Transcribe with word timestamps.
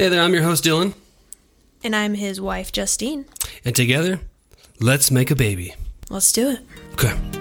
Hey 0.00 0.08
there, 0.08 0.22
I'm 0.22 0.32
your 0.32 0.44
host, 0.44 0.64
Dylan. 0.64 0.94
And 1.84 1.94
I'm 1.94 2.14
his 2.14 2.40
wife, 2.40 2.72
Justine. 2.72 3.26
And 3.66 3.76
together, 3.76 4.20
let's 4.80 5.10
make 5.10 5.30
a 5.30 5.36
baby. 5.36 5.74
Let's 6.08 6.32
do 6.32 6.52
it. 6.52 6.60
Okay. 6.94 7.39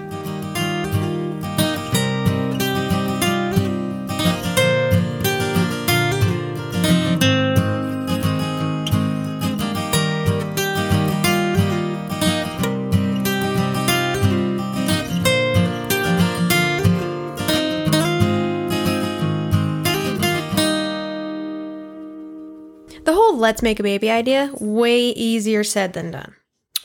Let's 23.49 23.63
make 23.63 23.80
a 23.80 23.84
baby 23.84 24.12
idea, 24.12 24.52
way 24.59 25.09
easier 25.09 25.63
said 25.63 25.94
than 25.94 26.12
done. 26.12 26.35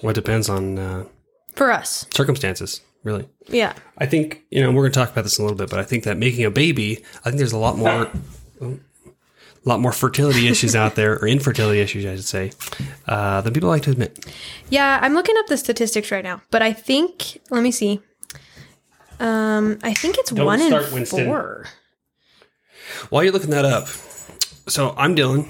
Well, 0.02 0.12
it 0.12 0.14
depends 0.14 0.48
on 0.48 0.78
uh, 0.78 1.04
For 1.54 1.70
us. 1.70 2.06
circumstances, 2.14 2.80
really. 3.02 3.28
Yeah. 3.48 3.74
I 3.98 4.06
think, 4.06 4.40
you 4.50 4.62
know, 4.62 4.70
we're 4.72 4.80
going 4.84 4.92
to 4.92 4.98
talk 4.98 5.10
about 5.12 5.24
this 5.24 5.38
in 5.38 5.42
a 5.42 5.46
little 5.46 5.58
bit, 5.58 5.68
but 5.68 5.78
I 5.78 5.82
think 5.84 6.04
that 6.04 6.16
making 6.16 6.46
a 6.46 6.50
baby, 6.50 7.04
I 7.20 7.24
think 7.24 7.36
there's 7.36 7.52
a 7.52 7.58
lot 7.58 7.76
more. 7.76 8.10
a 8.62 9.68
lot 9.68 9.78
more 9.80 9.92
fertility 9.92 10.48
issues 10.48 10.74
out 10.74 10.94
there, 10.94 11.18
or 11.18 11.28
infertility 11.28 11.80
issues, 11.80 12.06
I 12.06 12.16
should 12.16 12.24
say, 12.24 12.52
uh, 13.08 13.42
than 13.42 13.52
people 13.52 13.68
like 13.68 13.82
to 13.82 13.90
admit. 13.90 14.24
Yeah, 14.70 14.98
I'm 15.02 15.12
looking 15.12 15.36
up 15.38 15.46
the 15.48 15.56
statistics 15.58 16.10
right 16.10 16.24
now, 16.24 16.40
but 16.50 16.62
I 16.62 16.72
think 16.72 17.40
let 17.50 17.62
me 17.62 17.70
see. 17.70 18.00
Um, 19.20 19.78
I 19.82 19.92
think 19.94 20.16
it's 20.18 20.30
Don't 20.30 20.46
one 20.46 20.60
start, 20.60 20.88
in 20.88 20.94
Winston. 20.94 21.24
four. 21.26 21.66
While 23.10 23.22
you're 23.24 23.32
looking 23.32 23.50
that 23.50 23.64
up, 23.66 23.88
so 24.68 24.94
I'm 24.98 25.14
Dylan. 25.16 25.48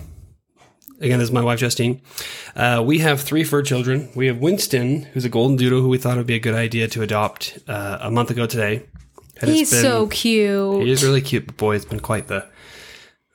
Again, 1.04 1.18
this 1.18 1.28
is 1.28 1.32
my 1.32 1.42
wife 1.42 1.58
Justine. 1.60 2.00
Uh, 2.56 2.82
we 2.84 2.98
have 2.98 3.20
three 3.20 3.44
fur 3.44 3.62
children. 3.62 4.08
We 4.14 4.26
have 4.26 4.38
Winston, 4.38 5.02
who's 5.12 5.24
a 5.24 5.28
golden 5.28 5.56
doodle, 5.56 5.80
who 5.80 5.88
we 5.88 5.98
thought 5.98 6.16
would 6.16 6.26
be 6.26 6.34
a 6.34 6.38
good 6.40 6.54
idea 6.54 6.88
to 6.88 7.02
adopt 7.02 7.58
uh, 7.68 7.98
a 8.00 8.10
month 8.10 8.30
ago 8.30 8.46
today. 8.46 8.84
And 9.40 9.50
He's 9.50 9.70
been- 9.70 9.82
so 9.82 10.06
cute. 10.08 10.82
He 10.84 10.90
is 10.90 11.04
really 11.04 11.20
cute, 11.20 11.46
but 11.46 11.56
boy, 11.56 11.76
it's 11.76 11.84
been 11.84 12.00
quite 12.00 12.28
the 12.28 12.46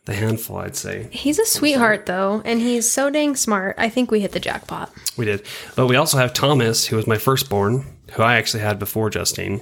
the 0.06 0.16
handful, 0.16 0.58
I'd 0.58 0.76
say. 0.76 1.08
He's 1.12 1.38
a 1.38 1.46
sweetheart 1.46 2.08
though, 2.08 2.42
and 2.44 2.60
he's 2.60 2.90
so 2.92 3.12
dang 3.12 3.36
smart. 3.36 3.76
I 3.78 3.90
think 3.90 4.10
we 4.10 4.22
hit 4.22 4.32
the 4.32 4.40
jackpot. 4.40 4.92
We 5.18 5.26
did, 5.26 5.44
but 5.76 5.86
we 5.86 5.96
also 5.96 6.18
have 6.18 6.34
Thomas, 6.34 6.88
who 6.88 6.96
was 6.96 7.06
my 7.06 7.18
firstborn, 7.20 7.86
who 8.14 8.24
I 8.24 8.38
actually 8.38 8.62
had 8.64 8.80
before 8.80 9.12
Justine, 9.12 9.62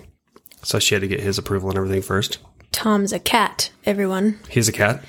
so 0.64 0.80
she 0.80 0.96
had 0.96 1.02
to 1.02 1.08
get 1.08 1.20
his 1.20 1.38
approval 1.38 1.70
and 1.70 1.78
everything 1.78 2.02
first. 2.02 2.38
Tom's 2.72 3.12
a 3.12 3.20
cat, 3.20 3.72
everyone. 3.86 4.40
He's 4.50 4.70
a 4.70 4.72
cat. 4.72 5.04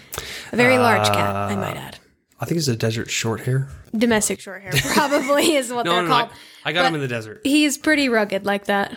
A 0.52 0.56
very 0.56 0.78
large 0.78 1.06
cat, 1.06 1.36
Uh, 1.36 1.52
I 1.52 1.56
might 1.56 1.76
add. 1.76 1.97
I 2.40 2.44
think 2.44 2.56
he's 2.56 2.68
a 2.68 2.76
desert 2.76 3.10
short 3.10 3.40
hair. 3.40 3.68
Domestic 3.96 4.40
short 4.40 4.62
hair 4.62 4.72
probably 4.94 5.54
is 5.56 5.72
what 5.72 5.84
No, 5.86 5.92
they're 5.94 6.02
no, 6.02 6.08
no, 6.08 6.14
called. 6.14 6.30
I, 6.64 6.70
I 6.70 6.72
got 6.72 6.82
But- 6.82 6.88
him 6.88 6.94
in 6.96 7.00
the 7.00 7.08
desert. 7.08 7.40
He's 7.44 7.76
pretty 7.78 8.08
rugged 8.08 8.44
like 8.46 8.66
that. 8.66 8.96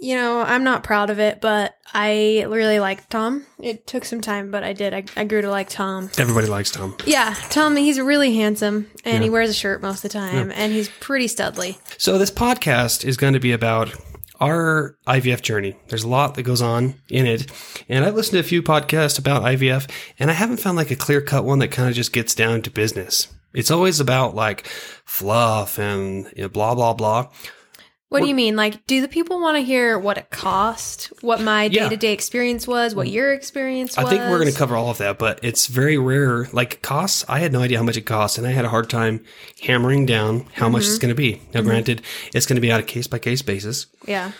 You 0.00 0.16
know, 0.16 0.40
I'm 0.40 0.64
not 0.64 0.82
proud 0.82 1.10
of 1.10 1.20
it, 1.20 1.40
but 1.40 1.76
I 1.94 2.44
really 2.48 2.80
like 2.80 3.08
Tom. 3.08 3.46
It 3.60 3.86
took 3.86 4.04
some 4.04 4.20
time, 4.20 4.50
but 4.50 4.64
I 4.64 4.72
did. 4.72 4.92
I, 4.92 5.04
I 5.16 5.22
grew 5.22 5.42
to 5.42 5.48
like 5.50 5.68
Tom. 5.68 6.10
Everybody 6.18 6.48
likes 6.48 6.72
Tom. 6.72 6.96
Yeah, 7.06 7.34
Tom, 7.50 7.76
he's 7.76 8.00
really 8.00 8.34
handsome 8.34 8.90
and 9.04 9.22
he 9.22 9.30
wears 9.30 9.48
a 9.48 9.54
shirt 9.54 9.80
most 9.80 9.98
of 10.04 10.10
the 10.10 10.18
time 10.18 10.50
and 10.56 10.72
he's 10.72 10.88
pretty 10.88 11.26
studly. 11.26 11.78
So 12.00 12.18
this 12.18 12.32
podcast 12.32 13.04
is 13.04 13.16
going 13.16 13.34
to 13.34 13.38
be 13.40 13.52
about 13.52 13.94
our 14.42 14.96
IVF 15.06 15.40
journey. 15.40 15.76
There's 15.86 16.02
a 16.02 16.08
lot 16.08 16.34
that 16.34 16.42
goes 16.42 16.60
on 16.60 16.96
in 17.08 17.26
it, 17.26 17.50
and 17.88 18.04
I've 18.04 18.16
listened 18.16 18.34
to 18.34 18.40
a 18.40 18.42
few 18.42 18.60
podcasts 18.60 19.18
about 19.18 19.42
IVF, 19.42 19.88
and 20.18 20.30
I 20.30 20.34
haven't 20.34 20.56
found 20.56 20.76
like 20.76 20.90
a 20.90 20.96
clear 20.96 21.20
cut 21.20 21.44
one 21.44 21.60
that 21.60 21.68
kind 21.68 21.88
of 21.88 21.94
just 21.94 22.12
gets 22.12 22.34
down 22.34 22.60
to 22.62 22.70
business. 22.70 23.28
It's 23.54 23.70
always 23.70 24.00
about 24.00 24.34
like 24.34 24.66
fluff 25.04 25.78
and 25.78 26.26
you 26.36 26.42
know, 26.42 26.48
blah 26.48 26.74
blah 26.74 26.92
blah. 26.92 27.28
What 28.12 28.22
do 28.22 28.28
you 28.28 28.34
mean? 28.34 28.56
Like, 28.56 28.86
do 28.86 29.00
the 29.00 29.08
people 29.08 29.40
want 29.40 29.56
to 29.56 29.62
hear 29.62 29.98
what 29.98 30.18
it 30.18 30.30
cost, 30.30 31.12
what 31.22 31.40
my 31.40 31.64
Yeah. 31.64 31.84
day 31.84 31.88
to 31.90 31.96
day 31.96 32.12
experience 32.12 32.68
was, 32.68 32.94
what 32.94 33.08
your 33.08 33.32
experience 33.32 33.96
was? 33.96 34.06
I 34.06 34.08
think 34.10 34.22
we're 34.22 34.38
going 34.38 34.52
to 34.52 34.56
cover 34.58 34.76
all 34.76 34.90
of 34.90 34.98
that, 34.98 35.18
but 35.18 35.40
it's 35.42 35.66
very 35.66 35.96
rare. 35.98 36.46
Like 36.52 36.82
costs, 36.82 37.24
I 37.28 37.38
had 37.40 37.52
no 37.52 37.60
idea 37.62 37.78
how 37.78 37.84
much 37.84 37.96
it 37.96 38.02
costs, 38.02 38.38
and 38.38 38.46
I 38.46 38.50
had 38.50 38.64
a 38.64 38.68
hard 38.68 38.90
time 38.90 39.24
hammering 39.62 40.06
down 40.06 40.46
how 40.54 40.68
much 40.68 40.82
it's 40.84 40.98
going 40.98 41.08
to 41.08 41.14
be. 41.14 41.40
Now, 41.54 41.62
granted, 41.62 42.02
it's 42.34 42.46
going 42.46 42.56
to 42.56 42.60
be 42.60 42.70
on 42.70 42.80
a 42.80 42.82
case 42.84 43.06
by 43.06 43.18
case 43.18 43.42
basis. 43.42 43.86
Yeah. 44.06 44.32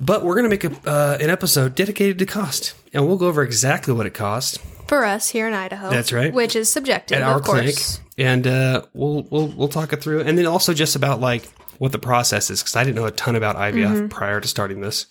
But 0.00 0.24
we're 0.24 0.34
going 0.34 0.50
to 0.50 0.50
make 0.50 0.64
a, 0.64 0.90
uh, 0.90 1.18
an 1.20 1.30
episode 1.30 1.74
dedicated 1.74 2.18
to 2.18 2.26
cost, 2.26 2.74
and 2.92 3.06
we'll 3.06 3.16
go 3.16 3.28
over 3.28 3.42
exactly 3.42 3.94
what 3.94 4.06
it 4.06 4.12
costs 4.14 4.58
For 4.88 5.04
us 5.04 5.28
here 5.30 5.46
in 5.46 5.54
Idaho. 5.54 5.88
That's 5.88 6.12
right. 6.12 6.32
Which 6.32 6.56
is 6.56 6.68
subjective, 6.68 7.18
at 7.18 7.22
our 7.22 7.36
of 7.38 7.44
clinic, 7.44 7.76
course. 7.76 8.00
and 8.18 8.46
uh, 8.46 8.82
we'll 8.92 9.22
we'll 9.30 9.46
we'll 9.48 9.68
talk 9.68 9.92
it 9.92 10.02
through, 10.02 10.22
and 10.22 10.36
then 10.36 10.46
also 10.46 10.74
just 10.74 10.96
about 10.96 11.20
like 11.20 11.48
what 11.78 11.92
the 11.92 11.98
process 11.98 12.50
is 12.50 12.60
because 12.62 12.76
I 12.76 12.84
didn't 12.84 12.96
know 12.96 13.06
a 13.06 13.10
ton 13.10 13.36
about 13.36 13.56
IVF 13.56 13.74
Mm-hmm. 13.84 14.08
prior 14.08 14.40
to 14.40 14.48
starting 14.48 14.80
this. 14.80 15.06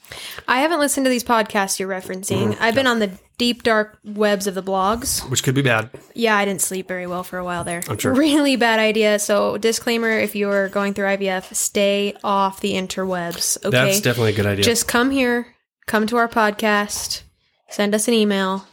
I 0.48 0.60
haven't 0.60 0.80
listened 0.80 1.06
to 1.06 1.10
these 1.10 1.24
podcasts 1.24 1.80
you're 1.80 1.90
referencing. 1.90 2.52
Mm-hmm. 2.54 2.64
I've 2.64 2.76
been 2.76 2.88
on 2.88 3.00
the 3.00 3.12
deep, 3.38 3.64
dark 3.64 3.98
webs 4.04 4.48
of 4.48 4.56
the 4.56 4.64
blogs. 4.64 5.28
Which 5.30 5.44
could 5.44 5.56
be 5.56 5.62
bad. 5.62 5.90
Yeah, 6.14 6.36
I 6.38 6.46
didn't 6.46 6.62
sleep 6.62 6.88
very 6.88 7.08
well 7.08 7.24
for 7.24 7.38
a 7.38 7.44
while 7.44 7.64
there. 7.64 7.82
I'm 7.90 7.98
sure. 7.98 8.14
Really 8.14 8.56
bad 8.56 8.80
idea. 8.80 9.20
So, 9.20 9.58
disclaimer 9.58 10.10
if 10.12 10.36
you're 10.36 10.70
going 10.70 10.94
through 10.94 11.08
IVF, 11.08 11.54
stay 11.56 12.16
off 12.24 12.62
the 12.62 12.74
interwebs. 12.74 13.58
Okay. 13.58 13.70
That's 13.70 14.02
definitely 14.02 14.34
a 14.34 14.36
good 14.36 14.46
idea. 14.46 14.64
Just 14.64 14.88
come 14.88 15.12
here, 15.12 15.48
come 15.88 16.06
to 16.08 16.18
our 16.18 16.28
podcast, 16.28 17.24
send 17.70 17.94
us 17.96 18.08
an 18.08 18.14
email. 18.14 18.68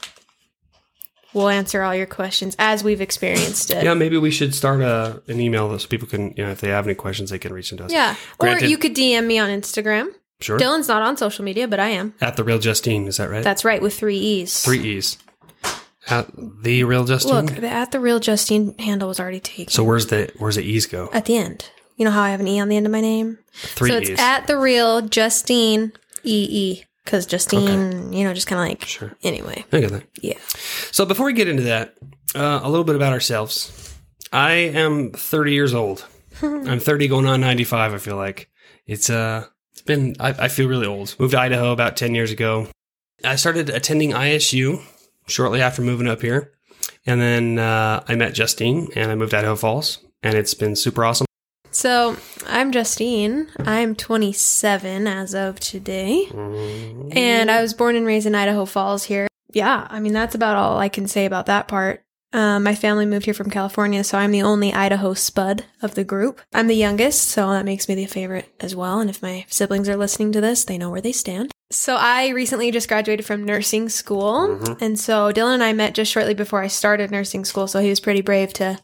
We'll 1.32 1.48
answer 1.48 1.82
all 1.82 1.94
your 1.94 2.06
questions 2.06 2.56
as 2.58 2.82
we've 2.82 3.00
experienced 3.00 3.70
it. 3.70 3.84
yeah, 3.84 3.94
maybe 3.94 4.18
we 4.18 4.30
should 4.30 4.54
start 4.54 4.80
a, 4.80 5.22
an 5.28 5.40
email 5.40 5.78
so 5.78 5.86
people 5.86 6.08
can, 6.08 6.34
you 6.36 6.44
know, 6.44 6.50
if 6.50 6.60
they 6.60 6.68
have 6.68 6.86
any 6.86 6.94
questions, 6.94 7.30
they 7.30 7.38
can 7.38 7.52
reach 7.52 7.70
into 7.70 7.84
us. 7.84 7.92
Yeah. 7.92 8.16
Or 8.40 8.48
you 8.58 8.76
could 8.76 8.94
DM 8.96 9.26
me 9.26 9.38
on 9.38 9.48
Instagram. 9.48 10.08
Sure. 10.40 10.58
Dylan's 10.58 10.88
not 10.88 11.02
on 11.02 11.16
social 11.16 11.44
media, 11.44 11.68
but 11.68 11.78
I 11.78 11.90
am. 11.90 12.14
At 12.20 12.36
the 12.36 12.44
real 12.44 12.58
Justine, 12.58 13.06
is 13.06 13.18
that 13.18 13.30
right? 13.30 13.44
That's 13.44 13.64
right, 13.64 13.80
with 13.80 13.94
three 13.94 14.16
E's. 14.16 14.64
Three 14.64 14.80
E's. 14.80 15.18
At 16.08 16.28
the 16.62 16.84
real 16.84 17.04
Justine. 17.04 17.46
Look, 17.46 17.54
the 17.56 17.68
at 17.68 17.92
the 17.92 18.00
real 18.00 18.18
Justine 18.18 18.76
handle 18.78 19.06
was 19.08 19.20
already 19.20 19.38
taken. 19.40 19.70
so 19.70 19.84
where's 19.84 20.06
the 20.06 20.32
where's 20.38 20.56
the 20.56 20.62
E's 20.62 20.86
go? 20.86 21.10
at 21.12 21.26
the 21.26 21.36
end. 21.36 21.70
You 21.96 22.06
know 22.06 22.10
how 22.10 22.22
I 22.22 22.30
have 22.30 22.40
an 22.40 22.48
E 22.48 22.58
on 22.58 22.68
the 22.70 22.76
end 22.76 22.86
of 22.86 22.92
my 22.92 23.02
name? 23.02 23.38
Three 23.52 23.90
so 23.90 23.96
it's 23.98 24.10
E's. 24.10 24.18
at 24.18 24.46
the 24.46 24.56
real 24.58 25.02
Justine 25.02 25.92
EE. 26.24 26.84
Because 27.10 27.26
Justine, 27.26 28.12
you 28.12 28.22
know, 28.22 28.32
just 28.32 28.46
kind 28.46 28.60
of 28.62 28.68
like. 28.68 28.86
Sure. 28.86 29.12
Anyway, 29.24 29.64
I 29.72 29.80
get 29.80 29.90
that. 29.90 30.04
yeah. 30.22 30.38
So 30.92 31.04
before 31.04 31.26
we 31.26 31.32
get 31.32 31.48
into 31.48 31.64
that, 31.64 31.96
uh, 32.36 32.60
a 32.62 32.70
little 32.70 32.84
bit 32.84 32.94
about 32.94 33.12
ourselves. 33.12 33.96
I 34.32 34.52
am 34.52 35.10
30 35.10 35.52
years 35.52 35.74
old. 35.74 36.06
I'm 36.42 36.78
30 36.78 37.08
going 37.08 37.26
on 37.26 37.40
95. 37.40 37.94
I 37.94 37.98
feel 37.98 38.14
like 38.14 38.48
it's 38.86 39.10
uh 39.10 39.46
it's 39.72 39.82
been 39.82 40.14
I, 40.20 40.28
I 40.28 40.46
feel 40.46 40.68
really 40.68 40.86
old. 40.86 41.16
Moved 41.18 41.32
to 41.32 41.40
Idaho 41.40 41.72
about 41.72 41.96
10 41.96 42.14
years 42.14 42.30
ago. 42.30 42.68
I 43.24 43.34
started 43.34 43.70
attending 43.70 44.12
ISU 44.12 44.80
shortly 45.26 45.60
after 45.60 45.82
moving 45.82 46.06
up 46.06 46.22
here, 46.22 46.52
and 47.06 47.20
then 47.20 47.58
uh, 47.58 48.04
I 48.06 48.14
met 48.14 48.34
Justine 48.34 48.88
and 48.94 49.10
I 49.10 49.16
moved 49.16 49.32
to 49.32 49.38
Idaho 49.38 49.56
Falls, 49.56 49.98
and 50.22 50.34
it's 50.36 50.54
been 50.54 50.76
super 50.76 51.04
awesome. 51.04 51.26
So 51.70 52.16
I'm 52.46 52.72
Justine. 52.72 53.48
I'm 53.60 53.94
27 53.94 55.06
as 55.06 55.34
of 55.34 55.60
today. 55.60 56.26
And 57.12 57.50
I 57.50 57.62
was 57.62 57.74
born 57.74 57.96
and 57.96 58.04
raised 58.04 58.26
in 58.26 58.34
Idaho 58.34 58.64
Falls 58.64 59.04
here. 59.04 59.28
Yeah, 59.52 59.86
I 59.88 60.00
mean, 60.00 60.12
that's 60.12 60.34
about 60.34 60.56
all 60.56 60.78
I 60.78 60.88
can 60.88 61.06
say 61.06 61.26
about 61.26 61.46
that 61.46 61.68
part. 61.68 62.02
Um, 62.32 62.62
my 62.62 62.76
family 62.76 63.06
moved 63.06 63.24
here 63.24 63.34
from 63.34 63.50
California, 63.50 64.04
so 64.04 64.16
I'm 64.16 64.30
the 64.30 64.42
only 64.42 64.72
Idaho 64.72 65.14
spud 65.14 65.64
of 65.82 65.96
the 65.96 66.04
group. 66.04 66.40
I'm 66.52 66.68
the 66.68 66.76
youngest, 66.76 67.28
so 67.28 67.50
that 67.50 67.64
makes 67.64 67.88
me 67.88 67.96
the 67.96 68.06
favorite 68.06 68.52
as 68.60 68.76
well. 68.76 69.00
And 69.00 69.10
if 69.10 69.20
my 69.20 69.44
siblings 69.48 69.88
are 69.88 69.96
listening 69.96 70.30
to 70.32 70.40
this, 70.40 70.64
they 70.64 70.78
know 70.78 70.90
where 70.90 71.00
they 71.00 71.10
stand. 71.10 71.50
So 71.72 71.96
I 71.96 72.28
recently 72.28 72.70
just 72.70 72.88
graduated 72.88 73.26
from 73.26 73.44
nursing 73.44 73.88
school. 73.88 74.60
And 74.80 74.98
so 74.98 75.32
Dylan 75.32 75.54
and 75.54 75.64
I 75.64 75.72
met 75.72 75.94
just 75.94 76.10
shortly 76.10 76.34
before 76.34 76.62
I 76.62 76.66
started 76.68 77.10
nursing 77.10 77.44
school. 77.44 77.66
So 77.66 77.80
he 77.80 77.90
was 77.90 78.00
pretty 78.00 78.22
brave 78.22 78.52
to 78.54 78.78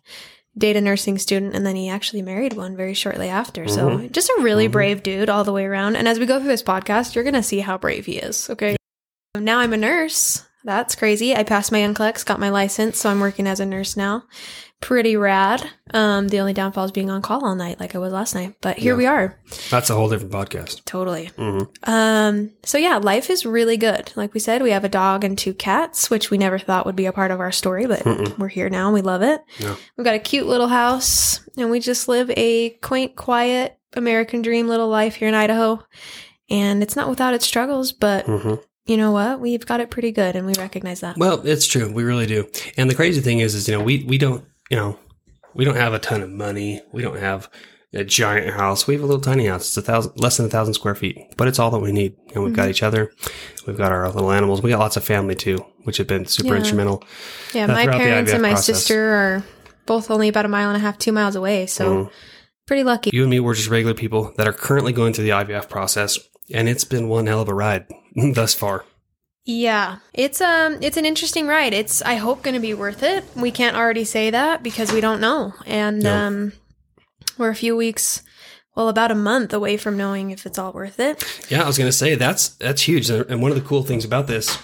date 0.59 0.77
a 0.77 0.81
nursing 0.81 1.19
student 1.19 1.55
and 1.55 1.67
then 1.67 1.77
he 1.77 1.89
actually 1.89 2.23
married 2.23 2.55
one 2.55 2.77
very 2.77 2.95
shortly 2.95 3.29
after. 3.29 3.69
So 3.69 3.91
mm-hmm. 3.91 4.13
just 4.13 4.31
a 4.31 4.43
really 4.43 4.65
mm-hmm. 4.65 4.73
brave 4.73 5.03
dude 5.03 5.29
all 5.29 5.45
the 5.45 5.53
way 5.53 5.65
around. 5.65 5.97
And 5.97 6.09
as 6.09 6.19
we 6.19 6.27
go 6.27 6.39
through 6.39 6.49
this 6.49 6.63
podcast, 6.63 7.15
you're 7.15 7.25
going 7.25 7.35
to 7.35 7.43
see 7.43 7.61
how 7.61 7.77
brave 7.77 8.07
he 8.07 8.17
is. 8.17 8.49
Okay. 8.51 8.77
Now 9.37 9.59
I'm 9.59 9.73
a 9.73 9.77
nurse. 9.77 10.45
That's 10.65 10.97
crazy. 10.97 11.35
I 11.35 11.45
passed 11.45 11.71
my 11.71 11.79
NCLEX, 11.79 12.27
got 12.27 12.41
my 12.41 12.49
license, 12.49 12.99
so 12.99 13.09
I'm 13.09 13.21
working 13.21 13.47
as 13.47 13.61
a 13.61 13.67
nurse 13.67 13.97
now. 13.97 14.25
Pretty 14.81 15.17
rad. 15.17 15.69
Um, 15.95 16.29
the 16.29 16.39
only 16.41 16.53
downfall 16.53 16.85
is 16.85 16.93
being 16.93 17.11
on 17.11 17.23
call 17.23 17.45
all 17.45 17.55
night, 17.55 17.81
like 17.81 17.95
I 17.95 17.99
was 17.99 18.13
last 18.13 18.35
night. 18.35 18.55
But 18.61 18.77
here 18.79 18.93
Yeah. 18.93 18.99
we 18.99 19.07
are. 19.07 19.39
That's 19.71 19.89
a 19.91 19.95
whole 19.95 20.09
different 20.11 20.33
podcast. 20.33 20.85
Totally. 20.85 21.31
Mhm. 21.39 21.69
Um, 21.89 22.51
so 22.63 22.77
yeah, 22.77 22.99
life 22.99 23.31
is 23.31 23.47
really 23.47 23.79
good. 23.79 24.13
Like 24.17 24.35
we 24.35 24.41
said, 24.41 24.63
we 24.63 24.71
have 24.73 24.85
a 24.85 24.89
dog 24.91 25.25
and 25.25 25.37
two 25.37 25.55
cats, 25.55 26.11
which 26.11 26.31
we 26.31 26.37
never 26.39 26.59
thought 26.59 26.85
would 26.87 26.95
be 26.95 27.07
a 27.07 27.13
part 27.13 27.31
of 27.31 27.41
our 27.41 27.51
story, 27.53 27.87
but 27.87 28.01
Mm-mm. 28.01 28.39
we're 28.39 28.49
here 28.49 28.69
now 28.69 28.85
and 28.87 28.95
we 28.95 29.01
love 29.01 29.23
it. 29.23 29.41
Yeah. 29.59 29.77
We've 29.97 30.05
got 30.05 30.15
a 30.15 30.19
cute 30.21 30.47
little 30.47 30.69
house 30.69 31.41
and 31.57 31.71
we 31.71 31.81
just 31.81 32.07
live 32.07 32.31
a 32.37 32.71
quaint, 32.83 33.17
quiet 33.17 33.79
American 33.95 34.43
dream 34.43 34.69
little 34.69 34.89
life 34.89 35.15
here 35.17 35.29
in 35.29 35.35
Idaho. 35.35 35.83
And 36.51 36.83
it's 36.83 36.95
not 36.97 37.09
without 37.09 37.33
its 37.35 37.47
struggles, 37.47 37.93
but 37.93 38.27
Mhm. 38.27 38.63
you 38.85 38.99
know 38.99 39.11
what? 39.11 39.41
We've 39.41 39.65
got 39.67 39.81
it 39.81 39.91
pretty 39.91 40.13
good 40.13 40.37
and 40.37 40.47
we 40.47 40.53
recognize 40.59 41.01
that. 41.01 41.17
Well, 41.17 41.41
it's 41.47 41.67
true. 41.67 41.91
We 41.91 42.05
really 42.05 42.27
do. 42.27 42.47
And 42.77 42.91
the 42.91 42.95
crazy 42.95 43.23
thing 43.23 43.41
is, 43.41 43.55
is 43.55 43.67
you 43.67 43.77
know, 43.77 43.83
we 43.83 44.05
we 44.07 44.19
don't 44.19 44.45
you 44.71 44.77
know, 44.77 44.99
we 45.55 45.65
don't 45.65 45.77
have 45.77 45.95
a 45.95 45.99
ton 45.99 46.23
of 46.23 46.31
money. 46.31 46.83
We 46.93 47.03
don't 47.03 47.19
have 47.19 47.49
a 47.95 48.05
giant 48.05 48.53
house. 48.55 48.87
We 48.87 48.95
have 48.95 49.03
a 49.03 49.07
little 49.07 49.21
tiny 49.23 49.47
house. 49.47 49.69
It's 49.69 49.77
a 49.77 49.83
thousand, 49.83 50.13
less 50.21 50.37
than 50.37 50.47
a 50.47 50.51
thousand 50.51 50.75
square 50.75 50.95
feet, 50.95 51.19
but 51.37 51.49
it's 51.49 51.59
all 51.59 51.71
that 51.71 51.79
we 51.79 51.93
need. 51.93 52.15
And 52.35 52.45
we've 52.45 52.53
got 52.55 52.69
each 52.69 52.83
other. 52.83 53.11
We've 53.67 53.77
got 53.77 53.91
our 53.93 54.07
little 54.11 54.31
animals. 54.33 54.61
We 54.63 54.71
got 54.71 54.81
lots 54.81 54.97
of 54.97 55.05
family 55.05 55.35
too, 55.35 55.65
which 55.85 55.97
have 55.99 56.07
been 56.07 56.27
super 56.27 56.51
Yeah. 56.55 56.59
instrumental. 56.61 57.03
Yeah, 57.55 57.65
uh, 57.65 57.69
my 57.69 57.87
parents 57.87 58.33
and 58.33 58.43
my 58.43 58.51
process. 58.51 58.77
sister 58.79 59.15
are 59.15 59.45
both 59.87 60.11
only 60.11 60.29
about 60.29 60.45
a 60.45 60.49
mile 60.49 60.69
and 60.69 60.77
a 60.77 60.81
half, 60.81 60.99
two 60.99 61.13
miles 61.13 61.37
away. 61.37 61.67
So 61.67 61.91
Mm. 62.07 62.11
pretty 62.67 62.83
lucky. 62.83 63.11
You 63.15 63.23
and 63.23 63.31
me, 63.31 63.41
we're 63.41 63.55
just 63.55 63.71
regular 63.71 63.95
people 63.95 64.33
that 64.37 64.47
are 64.47 64.53
currently 64.53 64.93
going 64.93 65.13
through 65.15 65.25
the 65.25 65.33
IVF 65.33 65.69
process, 65.69 66.19
and 66.53 66.69
it's 66.69 66.85
been 66.85 67.09
one 67.09 67.27
hell 67.29 67.41
of 67.41 67.49
a 67.49 67.55
ride 67.55 67.87
thus 68.35 68.53
far. 68.53 68.85
Yeah, 69.49 69.99
it's 70.13 70.41
um, 70.41 70.79
it's 70.83 70.97
an 70.97 71.07
interesting 71.07 71.47
ride. 71.47 71.73
It's 71.73 72.03
I 72.03 72.17
hope 72.17 72.43
going 72.43 72.55
to 72.55 72.61
be 72.61 72.75
worth 72.75 73.03
it. 73.05 73.25
We 73.37 73.53
can't 73.53 73.77
already 73.77 74.05
say 74.05 74.31
that 74.31 74.63
because 74.65 74.93
we 74.93 75.01
don't 75.01 75.21
know, 75.21 75.55
and 75.67 76.03
No. 76.03 76.13
um, 76.15 76.53
we're 77.39 77.51
a 77.51 77.55
few 77.55 77.77
weeks, 77.77 78.23
well, 78.75 78.89
about 78.89 79.13
a 79.13 79.15
month 79.15 79.53
away 79.55 79.77
from 79.77 79.97
knowing 79.97 80.33
if 80.33 80.47
it's 80.47 80.59
all 80.59 80.73
worth 80.73 80.99
it. 80.99 81.23
Yeah, 81.49 81.63
I 81.63 81.67
was 81.67 81.79
going 81.79 81.87
to 81.89 81.97
say 81.97 82.17
that's 82.17 82.49
that's 82.57 82.83
huge. 82.83 83.09
And 83.09 83.41
one 83.41 83.53
of 83.53 83.57
the 83.57 83.63
cool 83.69 83.85
things 83.85 84.05
about 84.05 84.27
this 84.27 84.59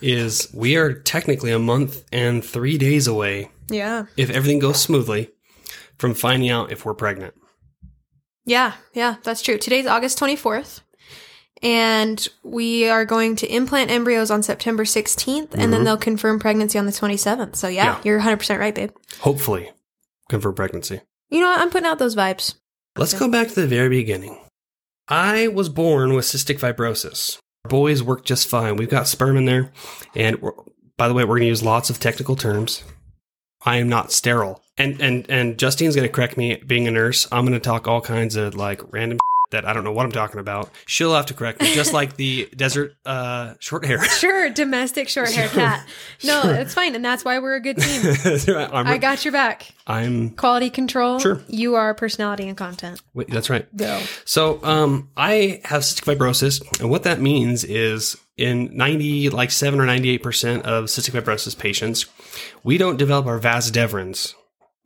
is 0.00 0.50
we 0.52 0.74
are 0.76 0.92
technically 0.92 1.52
a 1.52 1.58
month 1.60 2.02
and 2.10 2.44
three 2.44 2.78
days 2.78 3.06
away, 3.06 3.50
Yeah, 3.70 4.06
if 4.16 4.28
everything 4.30 4.58
goes 4.58 4.80
smoothly, 4.82 5.30
from 5.98 6.14
finding 6.14 6.50
out 6.50 6.72
if 6.72 6.84
we're 6.84 6.94
pregnant. 6.94 7.34
yeah, 8.44 8.72
yeah. 8.92 9.16
That's 9.22 9.42
true. 9.42 9.56
Today's 9.58 9.86
August 9.86 10.18
twenty 10.18 10.34
fourth. 10.36 10.80
And 11.62 12.28
we 12.42 12.88
are 12.88 13.04
going 13.04 13.36
to 13.36 13.46
implant 13.46 13.90
embryos 13.90 14.30
on 14.30 14.42
September 14.42 14.84
16th, 14.84 15.52
and 15.52 15.52
then 15.52 15.70
mm-hmm. 15.70 15.84
they'll 15.84 15.96
confirm 15.96 16.38
pregnancy 16.38 16.78
on 16.78 16.86
the 16.86 16.92
27th. 16.92 17.56
So, 17.56 17.68
yeah, 17.68 17.84
Yeah. 17.84 18.00
you're 18.04 18.20
100% 18.20 18.58
right, 18.58 18.74
babe. 18.74 18.90
Hopefully, 19.20 19.70
confirm 20.28 20.54
pregnancy. 20.54 21.00
You 21.30 21.40
know 21.40 21.48
what? 21.48 21.60
I'm 21.60 21.70
putting 21.70 21.86
out 21.86 21.98
those 21.98 22.14
vibes. 22.14 22.54
Let's 22.96 23.14
go 23.14 23.28
back 23.30 23.48
to 23.48 23.54
the 23.54 23.66
very 23.66 23.88
beginning. 23.88 24.38
I 25.08 25.48
was 25.48 25.68
born 25.68 26.14
with 26.14 26.24
cystic 26.24 26.58
fibrosis. 26.58 27.38
Boys 27.68 28.02
work 28.02 28.24
just 28.24 28.48
fine. 28.48 28.76
We've 28.76 28.88
got 28.88 29.08
sperm 29.08 29.36
in 29.36 29.44
there, 29.44 29.70
and 30.14 30.38
by 30.96 31.08
the 31.08 31.14
way, 31.14 31.24
we're 31.24 31.36
going 31.36 31.42
to 31.42 31.48
use 31.48 31.62
lots 31.62 31.90
of 31.90 32.00
technical 32.00 32.36
terms. 32.36 32.84
I 33.64 33.76
am 33.76 33.88
not 33.88 34.12
sterile, 34.12 34.62
and 34.78 35.00
and 35.00 35.28
and 35.28 35.58
Justine's 35.58 35.96
going 35.96 36.08
to 36.08 36.12
correct 36.12 36.36
me. 36.36 36.56
Being 36.56 36.86
a 36.86 36.90
nurse, 36.90 37.26
I'm 37.32 37.44
going 37.44 37.58
to 37.58 37.60
talk 37.60 37.88
all 37.88 38.00
kinds 38.00 38.36
of 38.36 38.54
like 38.54 38.80
random 38.92 39.18
that 39.50 39.64
I 39.64 39.72
don't 39.72 39.84
know 39.84 39.92
what 39.92 40.04
I'm 40.06 40.12
talking 40.12 40.40
about. 40.40 40.70
She'll 40.86 41.14
have 41.14 41.26
to 41.26 41.34
correct 41.34 41.60
me, 41.60 41.74
just 41.74 41.92
like 41.92 42.16
the 42.16 42.48
desert 42.56 42.94
uh, 43.04 43.54
short 43.58 43.84
hair. 43.84 44.02
Sure, 44.04 44.50
domestic 44.50 45.08
short 45.08 45.30
hair 45.32 45.48
cat. 45.48 45.86
No, 46.24 46.42
it's 46.44 46.74
fine. 46.74 46.94
And 46.94 47.04
that's 47.04 47.24
why 47.24 47.38
we're 47.38 47.56
a 47.56 47.60
good 47.60 47.76
team. 47.78 48.56
I'm, 48.72 48.86
I 48.86 48.98
got 48.98 49.24
your 49.24 49.32
back. 49.32 49.70
I'm 49.86 50.30
Quality 50.30 50.70
control. 50.70 51.18
Sure. 51.18 51.40
You 51.48 51.74
are 51.76 51.94
personality 51.94 52.48
and 52.48 52.56
content. 52.56 53.00
wait, 53.14 53.28
that's 53.30 53.50
right. 53.50 53.66
Go. 53.76 54.02
So, 54.24 54.62
um, 54.64 55.10
I 55.16 55.60
have 55.64 55.82
cystic 55.82 56.04
fibrosis, 56.16 56.80
and 56.80 56.90
what 56.90 57.04
that 57.04 57.20
means 57.20 57.62
is 57.64 58.16
in 58.36 58.76
90, 58.76 59.30
like 59.30 59.50
7 59.50 59.78
or 59.80 59.86
98% 59.86 60.62
of 60.62 60.84
cystic 60.86 61.18
fibrosis 61.20 61.58
patients, 61.58 62.06
we 62.64 62.78
don't 62.78 62.96
develop 62.96 63.26
our 63.26 63.38
vas 63.38 63.70
deferens. 63.70 64.34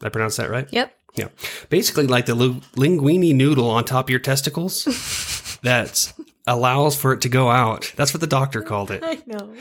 I 0.03 0.09
pronounce 0.09 0.37
that 0.37 0.51
right? 0.51 0.67
Yep. 0.71 0.95
Yeah. 1.17 1.29
Basically, 1.69 2.07
like 2.07 2.27
the 2.27 2.35
linguine 2.35 3.35
noodle 3.35 3.71
on 3.71 3.85
top 3.85 4.07
of 4.07 4.11
your 4.11 4.21
testicles 4.21 5.59
that 5.63 6.13
allows 6.47 6.97
for 6.97 7.13
it 7.13 7.21
to 7.23 7.29
go 7.29 7.51
out. 7.51 7.93
That's 7.97 8.15
what 8.15 8.21
the 8.21 8.27
doctor 8.27 8.63
called 8.63 8.91
it. 8.91 9.03
I 9.05 9.21
know. 9.27 9.55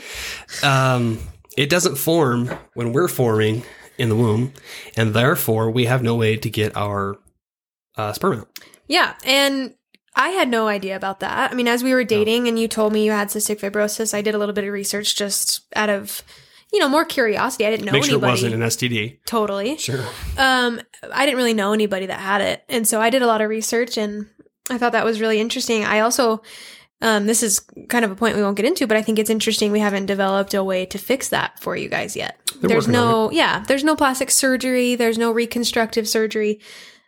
Um, 0.62 1.18
it 1.56 1.68
doesn't 1.68 1.96
form 1.96 2.50
when 2.74 2.92
we're 2.92 3.08
forming 3.08 3.64
in 3.98 4.08
the 4.08 4.16
womb, 4.16 4.52
and 4.96 5.12
therefore 5.12 5.70
we 5.70 5.86
have 5.86 6.02
no 6.02 6.14
way 6.14 6.36
to 6.36 6.48
get 6.48 6.76
our 6.76 7.18
uh, 7.96 8.12
sperm 8.12 8.40
out. 8.40 8.48
Yeah. 8.86 9.14
And 9.24 9.74
I 10.16 10.30
had 10.30 10.48
no 10.48 10.68
idea 10.68 10.96
about 10.96 11.20
that. 11.20 11.52
I 11.52 11.54
mean, 11.54 11.68
as 11.68 11.84
we 11.84 11.94
were 11.94 12.04
dating 12.04 12.48
and 12.48 12.58
you 12.58 12.66
told 12.66 12.92
me 12.92 13.04
you 13.04 13.12
had 13.12 13.28
cystic 13.28 13.60
fibrosis, 13.60 14.12
I 14.12 14.22
did 14.22 14.34
a 14.34 14.38
little 14.38 14.54
bit 14.54 14.64
of 14.64 14.72
research 14.72 15.16
just 15.16 15.62
out 15.76 15.88
of, 15.88 16.22
you 16.72 16.78
know, 16.78 16.88
more 16.88 17.04
curiosity. 17.04 17.66
I 17.66 17.70
didn't 17.70 17.86
know 17.86 17.92
Make 17.92 18.04
sure 18.04 18.14
anybody. 18.14 18.30
it 18.30 18.32
wasn't 18.32 18.54
an 18.54 18.60
STD. 18.60 19.18
totally. 19.26 19.76
Sure. 19.76 20.04
Um, 20.38 20.80
I 21.12 21.24
didn't 21.26 21.36
really 21.38 21.54
know 21.54 21.72
anybody 21.72 22.06
that 22.06 22.20
had 22.20 22.40
it, 22.40 22.64
and 22.68 22.86
so 22.86 23.00
I 23.00 23.10
did 23.10 23.22
a 23.22 23.26
lot 23.26 23.40
of 23.40 23.48
research, 23.48 23.96
and 23.98 24.26
I 24.70 24.78
thought 24.78 24.92
that 24.92 25.04
was 25.04 25.20
really 25.20 25.40
interesting. 25.40 25.84
I 25.84 26.00
also, 26.00 26.42
um, 27.02 27.26
this 27.26 27.42
is 27.42 27.60
kind 27.88 28.04
of 28.04 28.10
a 28.10 28.14
point 28.14 28.36
we 28.36 28.42
won't 28.42 28.56
get 28.56 28.66
into, 28.66 28.86
but 28.86 28.96
I 28.96 29.02
think 29.02 29.18
it's 29.18 29.30
interesting 29.30 29.72
we 29.72 29.80
haven't 29.80 30.06
developed 30.06 30.54
a 30.54 30.62
way 30.62 30.86
to 30.86 30.98
fix 30.98 31.28
that 31.30 31.58
for 31.60 31.76
you 31.76 31.88
guys 31.88 32.14
yet. 32.14 32.38
They're 32.60 32.68
there's 32.68 32.86
no, 32.88 33.30
yeah, 33.30 33.64
there's 33.66 33.84
no 33.84 33.96
plastic 33.96 34.30
surgery, 34.30 34.94
there's 34.94 35.18
no 35.18 35.32
reconstructive 35.32 36.06
surgery. 36.08 36.60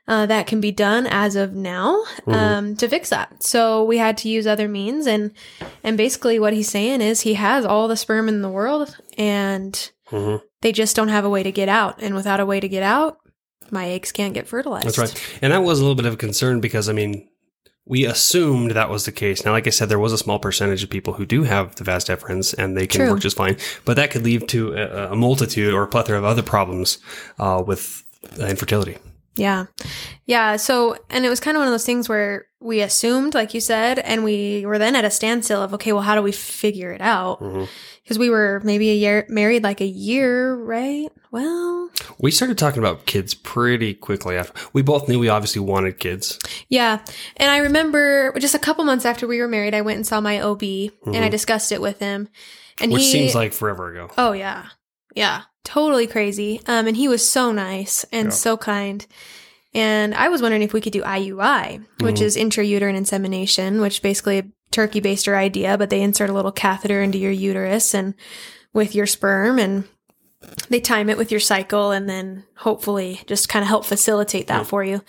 Uh, 0.09 0.27
that 0.27 0.49
can 0.49 0.61
be 0.61 0.73
done 0.73 1.07
as 1.07 1.37
of 1.37 1.55
now 1.55 2.03
Mm-hmm. 2.27 2.33
um, 2.33 2.77
to 2.77 2.89
fix 2.89 3.11
that. 3.11 3.43
So 3.43 3.85
we 3.85 3.99
had 3.99 4.17
to 4.19 4.29
use 4.29 4.47
other 4.49 4.69
means, 4.69 5.07
and 5.07 5.31
and 5.85 5.97
basically 5.97 6.39
what 6.41 6.53
he's 6.53 6.69
saying 6.69 7.01
is 7.01 7.21
he 7.21 7.35
has 7.35 7.65
all 7.65 7.87
the 7.89 7.97
sperm 7.97 8.29
in 8.29 8.43
the 8.43 8.49
world, 8.51 8.97
and 9.17 9.91
hmm 10.07 10.37
they 10.61 10.73
just 10.73 10.95
don't 10.97 11.09
have 11.09 11.25
a 11.25 11.31
way 11.31 11.43
to 11.43 11.51
get 11.53 11.69
out. 11.69 12.01
And 12.03 12.15
without 12.15 12.39
a 12.41 12.47
way 12.47 12.61
to 12.61 12.69
get 12.69 12.83
out, 12.85 13.19
my 13.71 13.89
eggs 13.89 14.13
can't 14.13 14.33
get 14.35 14.47
fertilized. 14.47 14.87
That's 14.87 14.99
right. 14.99 15.39
And 15.43 15.53
that 15.53 15.63
was 15.65 15.81
a 15.81 15.83
little 15.83 15.97
bit 15.97 16.07
of 16.07 16.15
a 16.15 16.17
concern 16.17 16.61
because, 16.61 16.89
I 16.89 16.93
mean, 16.93 17.29
we 17.85 18.05
assumed 18.07 18.71
that 18.73 18.89
was 18.89 19.05
the 19.05 19.11
case. 19.11 19.45
Now, 19.45 19.51
like 19.51 19.67
I 19.67 19.71
said, 19.71 19.89
there 19.89 19.99
was 19.99 20.13
a 20.13 20.19
small 20.19 20.39
percentage 20.39 20.85
of 20.85 20.91
people 20.91 21.15
who 21.15 21.27
do 21.27 21.43
have 21.43 21.75
the 21.75 21.83
vas 21.85 22.05
deferens 22.05 22.55
and 22.57 22.77
they 22.77 22.87
can 22.87 23.01
True. 23.01 23.11
work 23.11 23.21
just 23.21 23.37
fine, 23.37 23.57
but 23.85 23.97
that 23.97 24.13
could 24.13 24.23
lead 24.23 24.49
to 24.51 24.73
a, 24.75 25.13
a 25.13 25.17
multitude 25.17 25.75
or 25.75 25.83
a 25.83 25.89
plethora 25.89 26.17
of 26.19 26.25
other 26.25 26.43
problems 26.43 26.99
uh, 27.41 27.61
with 27.67 28.05
uh, 28.41 28.47
infertility. 28.47 28.99
Yeah. 29.35 29.67
Yeah. 30.27 30.57
So, 30.57 30.97
and 31.11 31.25
it 31.25 31.29
was 31.31 31.41
kind 31.41 31.57
of 31.57 31.61
one 31.61 31.69
of 31.69 31.73
those 31.73 31.87
things 31.87 32.09
where 32.09 32.47
we 32.61 32.81
assumed, 32.81 33.35
like 33.35 33.55
you 33.55 33.61
said, 33.61 33.99
and 33.99 34.25
we 34.25 34.65
were 34.67 34.79
then 34.79 34.95
at 34.95 35.05
a 35.05 35.11
standstill 35.11 35.63
of, 35.63 35.73
okay, 35.75 35.93
well, 35.93 36.03
how 36.03 36.15
do 36.15 36.23
we 36.23 36.33
figure 36.33 36.91
it 36.93 37.01
out? 37.01 37.41
Because 38.05 38.19
we 38.19 38.31
were 38.31 38.61
maybe 38.63 38.91
a 38.91 38.95
year 38.95 39.25
married, 39.29 39.63
like 39.63 39.81
a 39.81 39.87
year, 39.87 40.55
right? 40.55 41.09
Well, 41.31 41.89
We 42.19 42.31
started 42.31 42.59
talking 42.59 42.79
about 42.81 43.07
kids 43.07 43.33
pretty 43.33 43.95
quickly 43.95 44.37
after. 44.37 44.53
We 44.75 44.83
both 44.83 45.09
knew 45.09 45.19
we 45.19 45.29
obviously 45.29 45.61
wanted 45.61 45.99
kids. 45.99 46.39
yeah. 46.69 46.99
And 47.39 47.51
I 47.51 47.59
remember 47.59 48.33
just 48.39 48.55
a 48.55 48.59
couple 48.59 48.85
months 48.85 49.05
after 49.07 49.27
we 49.27 49.41
were 49.41 49.49
married, 49.49 49.75
I 49.75 49.81
went 49.81 49.97
and 49.97 50.07
saw 50.07 50.21
my 50.21 50.41
OB 50.41 50.63
and 50.63 51.17
I 51.25 51.29
discussed 51.31 51.73
it 51.73 51.81
with 51.81 52.01
him. 52.01 52.29
And 52.81 52.91
Mm-hmm. 52.91 52.93
Which 52.93 53.03
he, 53.05 53.11
seems 53.13 53.35
like 53.35 53.53
forever 53.53 53.91
ago. 53.91 54.11
Oh 54.19 54.33
yeah. 54.33 54.67
Yeah. 55.15 55.43
Totally 55.65 56.07
crazy. 56.07 56.61
Um 56.67 56.87
and 56.87 56.97
he 56.97 57.09
was 57.09 57.27
so 57.29 57.53
nice 57.53 58.05
and 58.13 58.27
Yeah. 58.27 58.31
so 58.31 58.57
kind. 58.57 59.07
And 59.75 60.15
I 60.15 60.29
was 60.29 60.43
wondering 60.43 60.63
if 60.63 60.73
we 60.73 60.81
could 60.81 60.93
do 60.93 61.03
IUI, 61.03 61.81
which 62.01 62.17
Mhm. 62.17 62.23
is 62.23 62.37
intrauterine 62.37 62.95
insemination, 62.97 63.81
which 63.81 64.03
basically 64.03 64.39
a 64.39 64.45
turkey 64.71 65.01
baster 65.01 65.35
idea, 65.37 65.79
but 65.79 65.89
they 65.91 66.03
insert 66.03 66.31
a 66.31 66.35
little 66.35 66.53
catheter 66.53 67.01
into 67.03 67.19
your 67.19 67.31
uterus 67.31 67.95
and 67.95 68.15
with 68.75 68.95
your 68.95 69.07
sperm 69.07 69.59
and 69.59 69.85
they 70.69 70.81
time 70.81 71.09
it 71.09 71.17
with 71.17 71.31
your 71.31 71.41
cycle 71.41 71.91
and 71.93 72.09
then 72.09 72.45
hopefully 72.57 73.21
just 73.27 73.49
kind 73.49 73.63
of 73.63 73.69
help 73.69 73.85
facilitate 73.85 74.49
that 74.49 74.59
Yeah. 74.59 74.65
for 74.65 74.83
you. 74.85 75.03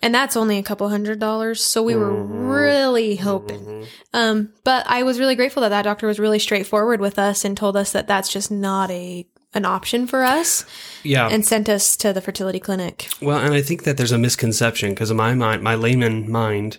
And 0.00 0.12
that's 0.14 0.36
only 0.36 0.58
a 0.58 0.62
couple 0.64 0.88
hundred 0.88 1.20
dollars. 1.20 1.62
So 1.62 1.80
we 1.82 1.94
were 1.94 2.10
Mhm. 2.10 2.50
really 2.50 3.16
hoping. 3.16 3.60
Mhm. 3.60 3.86
Um, 4.14 4.48
but 4.64 4.84
I 4.88 5.02
was 5.04 5.20
really 5.20 5.36
grateful 5.36 5.60
that 5.62 5.68
that 5.68 5.82
doctor 5.82 6.06
was 6.08 6.18
really 6.18 6.38
straightforward 6.40 7.00
with 7.00 7.18
us 7.20 7.44
and 7.44 7.56
told 7.56 7.76
us 7.76 7.92
that 7.92 8.08
that's 8.08 8.28
just 8.30 8.50
not 8.50 8.90
a 8.90 9.26
an 9.54 9.64
option 9.64 10.06
for 10.06 10.22
us 10.24 10.64
Yeah. 11.02 11.28
and 11.28 11.44
sent 11.44 11.68
us 11.68 11.96
to 11.98 12.12
the 12.12 12.20
fertility 12.20 12.58
clinic. 12.60 13.08
Well, 13.20 13.38
and 13.38 13.52
I 13.54 13.62
think 13.62 13.84
that 13.84 13.96
there's 13.96 14.12
a 14.12 14.18
misconception 14.18 14.90
because 14.90 15.10
in 15.10 15.16
my 15.16 15.34
mind, 15.34 15.62
my 15.62 15.74
layman 15.74 16.30
mind, 16.30 16.78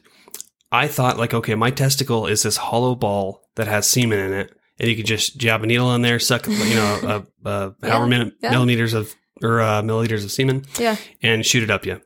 I 0.72 0.88
thought 0.88 1.18
like, 1.18 1.34
okay, 1.34 1.56
my 1.56 1.70
testicle 1.70 2.26
is 2.26 2.44
this 2.44 2.58
hollow 2.58 2.96
ball 2.96 3.42
that 3.56 3.68
has 3.68 3.88
semen 3.88 4.18
in 4.20 4.34
it, 4.34 4.52
and 4.80 4.90
you 4.90 4.96
can 4.96 5.06
just 5.06 5.38
jab 5.38 5.64
a 5.64 5.68
needle 5.68 5.94
in 5.94 6.02
there, 6.02 6.18
suck, 6.20 6.48
you 6.48 6.76
know, 6.76 7.00
uh, 7.46 7.48
uh, 7.48 7.70
however 7.84 8.08
many 8.08 8.32
yeah. 8.42 8.50
millimeters 8.52 8.94
of 8.94 9.14
or 9.44 9.62
uh, 9.62 9.82
milliliters 9.82 10.24
of 10.24 10.32
semen, 10.32 10.64
Yeah. 10.80 10.96
and 11.22 11.46
shoot 11.46 11.64
it 11.64 11.70
up 11.70 11.86
you. 11.86 12.02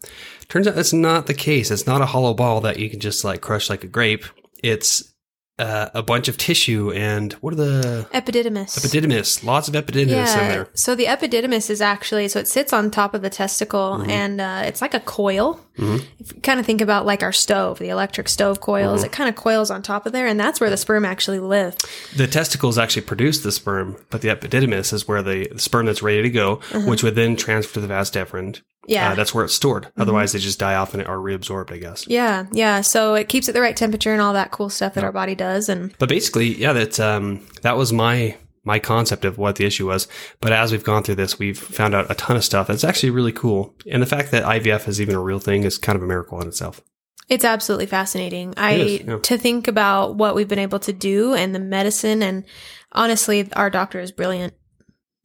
Turns 0.50 0.68
out 0.68 0.76
that's 0.76 0.94
not 0.94 1.28
the 1.28 1.34
case. 1.34 1.70
It's 1.72 1.86
not 1.86 2.02
a 2.02 2.08
hollow 2.08 2.34
ball 2.34 2.62
that 2.62 2.80
you 2.80 2.90
can 2.90 3.00
just 3.00 3.24
like 3.24 3.42
crush 3.42 3.70
like 3.70 3.84
a 3.84 3.88
grape. 3.88 4.26
It's 4.64 5.14
uh, 5.60 5.90
a 5.94 6.04
bunch 6.04 6.28
of 6.28 6.38
tissue 6.38 6.92
and 6.92 7.34
what 7.34 7.54
are 7.54 7.58
the 7.58 8.08
Epididymis. 8.14 8.78
epididymis? 8.78 9.44
Lots 9.44 9.68
of 9.68 9.74
epididymis 9.74 10.34
in 10.34 10.50
there. 10.50 10.70
So 10.74 10.94
the 10.96 11.06
epididymis 11.06 11.70
is 11.70 11.82
actually 11.82 12.28
so 12.28 12.40
it 12.40 12.48
sits 12.48 12.74
on 12.74 12.92
top 12.92 13.14
of 13.14 13.22
the 13.22 13.30
testicle 13.30 13.98
Mm-hmm. 13.98 14.10
and 14.10 14.42
uh, 14.42 14.62
it's 14.66 14.82
like 14.82 14.94
a 14.94 15.00
coil. 15.00 15.60
Mhm. 15.78 16.04
If 16.20 16.34
you 16.36 16.42
kind 16.42 16.60
of 16.60 16.66
think 16.66 16.82
about 16.82 17.06
like 17.06 17.24
our 17.24 17.32
stove, 17.32 17.80
the 17.80 17.90
electric 17.90 18.28
stove 18.30 18.60
coils, 18.62 19.00
Mm-hmm. 19.00 19.06
it 19.06 19.12
kind 19.12 19.30
of 19.30 19.36
coils 19.36 19.70
on 19.72 19.82
top 19.82 20.06
of 20.06 20.12
there, 20.12 20.28
and 20.28 20.40
that's 20.40 20.60
where 20.60 20.70
the 20.70 20.78
sperm 20.78 21.06
actually 21.06 21.40
live. 21.40 21.76
the 22.16 22.28
testicles 22.28 22.78
actually 22.78 23.04
produce 23.04 23.40
the 23.42 23.52
sperm, 23.52 23.96
but 24.10 24.22
the 24.22 24.30
epididymis 24.30 24.92
is 24.94 25.08
where 25.08 25.22
the, 25.22 25.48
sperm 25.58 25.86
that's 25.86 26.02
ready 26.02 26.22
to 26.24 26.30
go, 26.30 26.56
which 26.86 27.04
would 27.04 27.16
then 27.16 27.36
transfer 27.36 27.76
to 27.76 27.80
the 27.82 27.88
vas 27.88 28.10
deferens. 28.12 28.62
Yeah. 28.88 29.12
Uh, 29.12 29.16
that's 29.16 29.34
where 29.34 29.44
it's 29.44 29.54
stored. 29.54 29.88
Otherwise, 29.98 30.32
they 30.32 30.40
just 30.40 30.60
die 30.60 30.76
off 30.76 30.94
and 30.94 31.06
are 31.06 31.18
reabsorbed, 31.18 31.72
I 31.74 31.78
guess. 31.78 32.08
yeah, 32.08 32.46
yeah. 32.54 32.80
So 32.82 33.16
it 33.16 33.28
keeps 33.28 33.50
it 33.50 33.52
the 33.52 33.60
right 33.62 33.76
temperature 33.76 34.14
and 34.14 34.22
all 34.22 34.32
that 34.34 34.52
cool 34.52 34.70
stuff 34.70 34.94
that 34.94 35.04
our 35.04 35.12
body 35.12 35.36
does. 35.36 35.68
And 35.68 35.94
But 36.00 36.08
basically, 36.10 36.56
yeah, 36.58 36.72
that 36.74 36.98
um, 37.00 37.42
that 37.64 37.76
was 37.76 37.92
my 37.92 38.38
my 38.68 38.78
concept 38.80 39.26
of 39.26 39.38
what 39.38 39.56
the 39.56 39.66
issue 39.66 39.88
was. 39.88 40.08
But 40.42 40.52
as 40.52 40.72
we've 40.72 40.84
gone 40.84 41.02
through 41.04 41.16
this, 41.16 41.40
we've 41.40 41.58
found 41.58 41.96
out 41.96 42.12
a 42.12 42.16
ton 42.16 42.36
of 42.38 42.44
stuff 42.44 42.68
that's 42.68 42.84
actually 42.84 43.10
really 43.10 43.32
cool. 43.32 43.74
And 43.92 44.02
the 44.02 44.06
fact 44.06 44.30
that 44.32 44.44
IVF 44.44 44.88
is 44.88 45.02
even 45.02 45.16
a 45.16 45.20
real 45.22 45.40
thing 45.40 45.64
is 45.64 45.78
kind 45.78 45.96
of 45.96 46.04
a 46.04 46.06
miracle 46.06 46.40
in 46.42 46.48
itself. 46.48 46.82
It's 47.30 47.44
absolutely 47.46 47.88
fascinating. 47.88 48.54
I 48.58 48.72
is, 48.74 49.02
yeah. 49.02 49.18
to 49.24 49.38
think 49.38 49.68
about 49.68 50.16
what 50.16 50.36
we've 50.36 50.48
been 50.48 50.60
able 50.60 50.80
to 50.80 50.94
do 50.94 51.34
and 51.34 51.54
the 51.56 51.60
medicine 51.60 52.22
and 52.22 52.44
honestly 52.92 53.50
our 53.54 53.70
doctor 53.70 54.00
is 54.00 54.12
brilliant. 54.12 54.54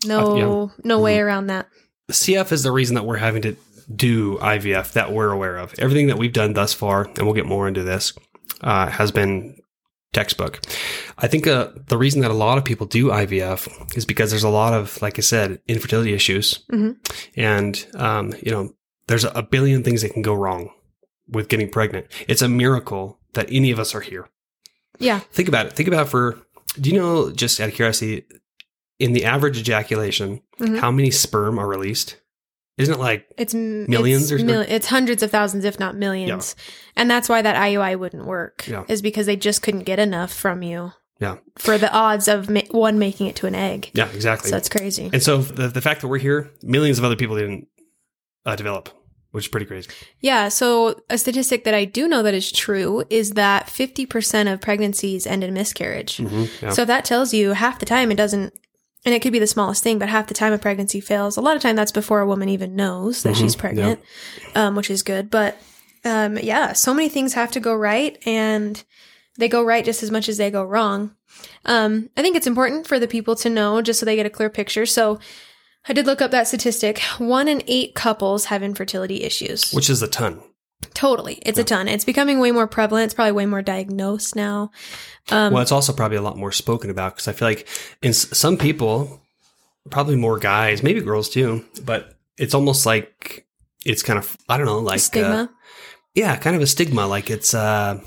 No 0.05 0.19
Uh, 0.33 0.35
yeah. 0.37 0.75
no 0.85 1.01
way 1.01 1.17
Mm-hmm. 1.17 1.27
around 1.27 1.47
that. 1.49 1.69
CF 2.11 2.51
is 2.53 2.63
the 2.65 2.73
reason 2.73 2.95
that 2.97 3.05
we're 3.05 3.19
having 3.19 3.43
to 3.43 3.57
do 3.95 4.39
IVF 4.39 4.93
that 4.95 5.13
we're 5.13 5.31
aware 5.31 5.57
of. 5.59 5.75
Everything 5.79 6.09
that 6.09 6.19
we've 6.19 6.33
done 6.33 6.55
thus 6.55 6.73
far, 6.73 7.05
and 7.05 7.19
we'll 7.19 7.35
get 7.35 7.47
more 7.47 7.69
into 7.69 7.83
this, 7.83 8.13
uh, 8.63 8.87
has 8.87 9.11
been 9.13 9.57
textbook. 10.13 10.61
I 11.19 11.27
think 11.29 11.47
uh, 11.47 11.71
the 11.89 11.97
reason 11.99 12.21
that 12.23 12.31
a 12.31 12.35
lot 12.35 12.59
of 12.59 12.65
people 12.65 12.87
do 12.87 13.07
IVF 13.09 13.97
is 13.97 14.05
because 14.05 14.31
there's 14.31 14.45
a 14.45 14.49
lot 14.49 14.73
of, 14.75 15.01
like 15.03 15.19
I 15.19 15.23
said, 15.23 15.61
infertility 15.69 16.13
issues, 16.13 16.65
Mhm. 16.71 16.97
and 17.37 17.87
um, 17.95 18.35
you 18.43 18.51
know, 18.53 18.75
there's 19.07 19.25
a 19.25 19.43
billion 19.43 19.83
things 19.83 20.03
that 20.03 20.13
can 20.13 20.23
go 20.23 20.35
wrong 20.35 20.71
with 21.29 21.49
getting 21.49 21.69
pregnant. 21.71 22.07
It's 22.29 22.43
a 22.43 22.49
miracle 22.49 23.19
that 23.35 23.49
any 23.51 23.71
of 23.71 23.79
us 23.79 23.95
are 23.95 24.01
here. 24.01 24.29
Yeah. 24.99 25.21
Think 25.33 25.49
about 25.49 25.67
it. 25.67 25.73
Think 25.73 25.89
about 25.89 26.09
for. 26.09 26.39
Do 26.81 26.89
you 26.91 26.97
know, 26.99 27.31
just 27.31 27.61
out 27.61 27.69
of 27.69 27.75
curiosity, 27.75 28.25
in 28.99 29.13
the 29.13 29.25
average 29.25 29.59
ejaculation, 29.59 30.41
Mhm. 30.61 30.79
how 30.79 30.91
many 30.91 31.11
sperm 31.11 31.59
are 31.59 31.67
released? 31.67 32.17
Isn't 32.79 32.95
it 32.95 33.01
like 33.01 33.27
It's 33.37 33.53
Millions 33.55 34.25
it's, 34.25 34.33
or 34.33 34.39
something? 34.39 34.57
it's 34.69 34.87
hundreds 34.87 35.23
of 35.23 35.31
thousands, 35.31 35.65
if 35.65 35.79
not 35.79 35.95
millions. 35.97 36.57
And 36.97 37.11
that's 37.11 37.29
why 37.29 37.43
that 37.43 37.57
IUI 37.57 37.99
wouldn't 37.99 38.25
work. 38.27 38.67
Yeah. 38.67 38.85
Is 38.89 39.03
because 39.03 39.27
they 39.27 39.37
just 39.37 39.63
couldn't 39.63 39.85
get 39.85 39.99
enough 39.99 40.33
from 40.33 40.63
you. 40.63 40.93
Yeah. 41.21 41.37
For 41.59 41.79
the 41.79 41.93
odds 41.93 42.27
of 42.29 42.49
ma- 42.51 42.63
one 42.71 42.99
making 42.99 43.27
it 43.29 43.37
to 43.37 43.47
an 43.47 43.55
egg. 43.55 43.91
yeah, 43.95 44.09
exactly. 44.09 44.49
So 44.51 44.57
that's 44.57 44.69
crazy. 44.69 45.09
and 45.13 45.23
so 45.23 45.39
the 45.39 45.69
the 45.69 45.81
fact 45.81 46.01
that 46.01 46.09
we're 46.09 46.19
here, 46.19 46.51
millions 46.63 46.99
of 46.99 47.05
other 47.05 47.15
people 47.15 47.37
didn't 47.37 47.69
uh, 48.45 48.57
develop, 48.57 48.89
which 49.31 49.45
is 49.45 49.49
pretty 49.49 49.67
crazy. 49.67 49.89
Yeah. 50.21 50.49
So 50.49 51.01
a 51.11 51.19
statistic 51.19 51.63
that 51.65 51.75
I 51.75 51.85
do 51.85 52.09
know 52.09 52.23
that 52.25 52.35
is 52.35 52.51
true 52.51 53.05
is 53.09 53.33
that 53.35 53.67
50% 53.67 54.53
of 54.53 54.61
pregnancies 54.61 55.27
end 55.27 55.45
in 55.45 55.55
miscarriage. 55.55 56.17
hmm 56.17 56.47
Yeah. 56.61 56.71
So 56.71 56.85
that 56.87 57.05
tells 57.05 57.33
you 57.33 57.53
half 57.53 57.79
the 57.79 57.87
time 57.87 58.11
it 58.11 58.17
doesn't, 58.17 58.53
and 59.05 59.15
it 59.15 59.21
could 59.23 59.33
be 59.33 59.39
the 59.39 59.47
smallest 59.47 59.83
thing, 59.83 59.99
but 59.99 60.09
half 60.09 60.27
the 60.29 60.35
time 60.35 60.53
a 60.53 60.59
pregnancy 60.59 61.01
fails. 61.01 61.37
A 61.37 61.41
lot 61.41 61.57
of 61.57 61.63
time 61.63 61.77
that's 61.77 61.93
before 61.93 62.21
a 62.21 62.27
woman 62.27 62.49
even 62.49 62.77
knows 62.77 63.23
that 63.23 63.35
Mhm, 63.35 63.39
she's 63.41 63.57
pregnant, 63.57 64.01
um, 64.55 64.77
which 64.77 64.91
is 64.91 65.03
good. 65.03 65.31
But 65.31 65.57
um, 66.05 66.39
yeah, 66.39 66.73
so 66.73 66.93
many 66.95 67.09
things 67.09 67.35
have 67.35 67.51
to 67.53 67.61
go 67.61 67.75
right, 67.75 68.19
and 68.27 68.83
they 69.39 69.49
go 69.49 69.63
right 69.65 69.85
just 69.85 70.03
as 70.03 70.11
much 70.11 70.29
as 70.29 70.37
they 70.37 70.51
go 70.51 70.63
wrong. 70.63 71.15
Um, 71.65 72.11
I 72.17 72.23
think 72.23 72.37
it's 72.37 72.47
important 72.47 72.87
for 72.87 72.99
the 72.99 73.09
people 73.09 73.35
to 73.37 73.49
know 73.51 73.81
just 73.83 73.99
so 74.01 74.07
they 74.07 74.17
get 74.17 74.27
a 74.27 74.31
clear 74.31 74.51
picture. 74.51 74.85
So 74.87 75.19
I 75.89 75.93
did 75.93 76.07
look 76.07 76.21
up 76.21 76.31
that 76.31 76.47
statistic. 76.49 77.01
One 77.19 77.49
in 77.49 77.63
eight 77.67 77.95
couples 77.95 78.47
have 78.47 78.63
infertility 78.63 79.23
issues. 79.23 79.73
which 79.73 79.89
is 79.91 80.03
a 80.03 80.09
ton. 80.09 80.43
Totally. 80.95 81.35
It's 81.43 81.59
a 81.59 81.65
ton. 81.65 81.89
It's 81.89 82.05
becoming 82.05 82.39
way 82.39 82.53
more 82.53 82.67
prevalent. 82.67 83.07
It's 83.07 83.15
probably 83.15 83.33
way 83.33 83.47
more 83.47 83.63
diagnosed 83.63 84.37
now. 84.37 84.71
Um, 85.31 85.53
well, 85.53 85.63
it's 85.63 85.73
also 85.73 85.93
probably 85.93 86.17
a 86.17 86.23
lot 86.23 86.37
more 86.37 86.53
spoken 86.53 86.91
about 86.91 87.15
because 87.15 87.29
I 87.29 87.33
feel 87.33 87.49
like 87.49 87.69
in 88.03 88.11
s- 88.11 88.37
some 88.37 88.57
people, 88.59 89.21
probably 89.91 90.17
more 90.17 90.39
guys, 90.39 90.83
maybe 90.83 91.01
girls 91.01 91.29
too, 91.29 91.65
but 91.85 92.15
it's 92.39 92.55
almost 92.55 92.87
like 92.87 93.47
it's 93.85 94.03
kind 94.03 94.19
of 94.19 94.37
I 94.49 94.57
don't 94.57 94.67
know, 94.67 94.79
like 94.81 94.97
uh, 94.97 94.99
stigma. 94.99 95.51
yeah, 96.15 96.37
kind 96.37 96.57
of 96.57 96.63
a 96.63 96.67
stigma. 96.67 97.07
Like 97.07 97.31
it's 97.31 97.55
uh, 97.55 98.01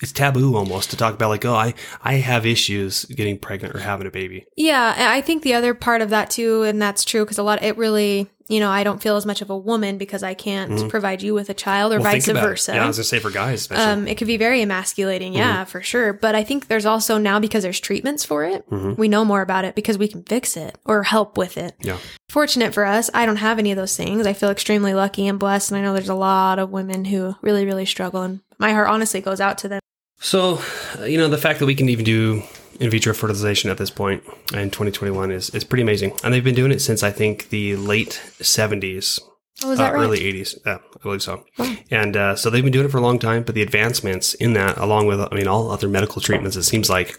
it's 0.00 0.12
taboo 0.12 0.56
almost 0.56 0.90
to 0.90 0.96
talk 0.96 1.14
about 1.14 1.28
like 1.28 1.44
oh 1.44 1.54
I 1.54 1.74
I 2.02 2.14
have 2.14 2.46
issues 2.46 3.04
getting 3.06 3.38
pregnant 3.38 3.74
or 3.74 3.80
having 3.80 4.06
a 4.06 4.10
baby. 4.10 4.46
Yeah, 4.56 4.94
I 4.96 5.20
think 5.20 5.42
the 5.42 5.54
other 5.54 5.74
part 5.74 6.02
of 6.02 6.10
that 6.10 6.30
too, 6.30 6.62
and 6.62 6.80
that's 6.80 7.04
true 7.04 7.24
because 7.24 7.38
a 7.38 7.42
lot, 7.42 7.62
it 7.62 7.76
really, 7.76 8.28
you 8.48 8.60
know, 8.60 8.70
I 8.70 8.84
don't 8.84 9.02
feel 9.02 9.16
as 9.16 9.26
much 9.26 9.42
of 9.42 9.50
a 9.50 9.56
woman 9.58 9.98
because 9.98 10.22
I 10.22 10.34
can't 10.34 10.88
provide 10.88 11.20
you 11.22 11.34
with 11.34 11.50
a 11.50 11.54
child 11.54 11.92
or 11.92 11.96
Mm-hmm. 11.96 12.04
Well, 12.04 12.12
vice 12.12 12.26
think 12.26 12.38
it. 12.38 12.40
versa. 12.40 12.74
Yeah, 12.74 12.84
I 12.84 12.86
was 12.86 12.96
gonna 12.96 13.04
say 13.04 13.18
for 13.18 13.30
guys, 13.30 13.60
especially. 13.62 13.84
um, 13.84 14.08
it 14.08 14.16
could 14.16 14.26
be 14.28 14.36
very 14.36 14.62
emasculating, 14.62 15.34
yeah, 15.34 15.62
Mm-hmm. 15.62 15.70
for 15.70 15.82
sure. 15.82 16.12
But 16.12 16.34
I 16.34 16.44
think 16.44 16.68
there's 16.68 16.86
also 16.86 17.18
now 17.18 17.40
because 17.40 17.62
there's 17.64 17.80
treatments 17.80 18.24
for 18.24 18.44
it, 18.44 18.68
Mhm. 18.70 18.96
we 18.96 19.08
know 19.08 19.24
more 19.24 19.42
about 19.42 19.64
it 19.64 19.74
because 19.74 19.98
we 19.98 20.06
can 20.08 20.22
fix 20.22 20.56
it 20.56 20.78
or 20.84 21.02
help 21.02 21.36
with 21.36 21.56
it. 21.58 21.74
Yeah. 21.80 21.96
Fortunate 22.30 22.72
for 22.72 22.84
us, 22.84 23.10
I 23.14 23.26
don't 23.26 23.36
have 23.36 23.58
any 23.58 23.72
of 23.72 23.76
those 23.76 23.96
things. 23.96 24.26
I 24.26 24.32
feel 24.32 24.50
extremely 24.50 24.94
lucky 24.94 25.26
and 25.26 25.38
blessed, 25.38 25.70
and 25.72 25.78
I 25.78 25.82
know 25.82 25.92
there's 25.92 26.08
a 26.08 26.14
lot 26.14 26.58
of 26.58 26.70
women 26.70 27.04
who 27.06 27.34
really, 27.42 27.64
really 27.66 27.86
struggle, 27.86 28.22
and 28.22 28.40
my 28.58 28.72
heart 28.72 28.88
honestly 28.88 29.20
goes 29.20 29.40
out 29.40 29.58
to 29.58 29.68
them. 29.68 29.80
So, 30.20 30.60
you 31.04 31.16
know, 31.18 31.28
the 31.28 31.38
fact 31.38 31.60
that 31.60 31.66
we 31.66 31.74
can 31.74 31.88
even 31.88 32.04
do 32.04 32.42
in 32.80 32.90
vitro 32.90 33.12
fertilization 33.14 33.70
at 33.70 33.78
this 33.78 33.90
point 33.90 34.22
in 34.52 34.70
2021 34.70 35.30
is, 35.30 35.50
is 35.50 35.64
pretty 35.64 35.82
amazing. 35.82 36.12
And 36.22 36.32
they've 36.32 36.44
been 36.44 36.54
doing 36.54 36.72
it 36.72 36.80
since 36.80 37.02
I 37.02 37.10
think 37.10 37.48
the 37.50 37.76
late 37.76 38.20
70s, 38.40 39.20
Oh, 39.64 39.72
is 39.72 39.80
uh, 39.80 39.84
right? 39.84 39.94
early 39.94 40.20
80s. 40.20 40.56
Yeah, 40.64 40.78
I 40.94 41.02
believe 41.02 41.20
so. 41.22 41.44
Wow. 41.58 41.74
And 41.90 42.16
uh, 42.16 42.36
so 42.36 42.48
they've 42.48 42.62
been 42.62 42.72
doing 42.72 42.86
it 42.86 42.90
for 42.90 42.98
a 42.98 43.02
long 43.02 43.18
time, 43.18 43.42
but 43.42 43.56
the 43.56 43.62
advancements 43.62 44.34
in 44.34 44.52
that, 44.52 44.78
along 44.78 45.06
with, 45.08 45.20
I 45.20 45.34
mean, 45.34 45.48
all 45.48 45.72
other 45.72 45.88
medical 45.88 46.22
treatments, 46.22 46.56
it 46.56 46.62
seems 46.62 46.88
like 46.88 47.18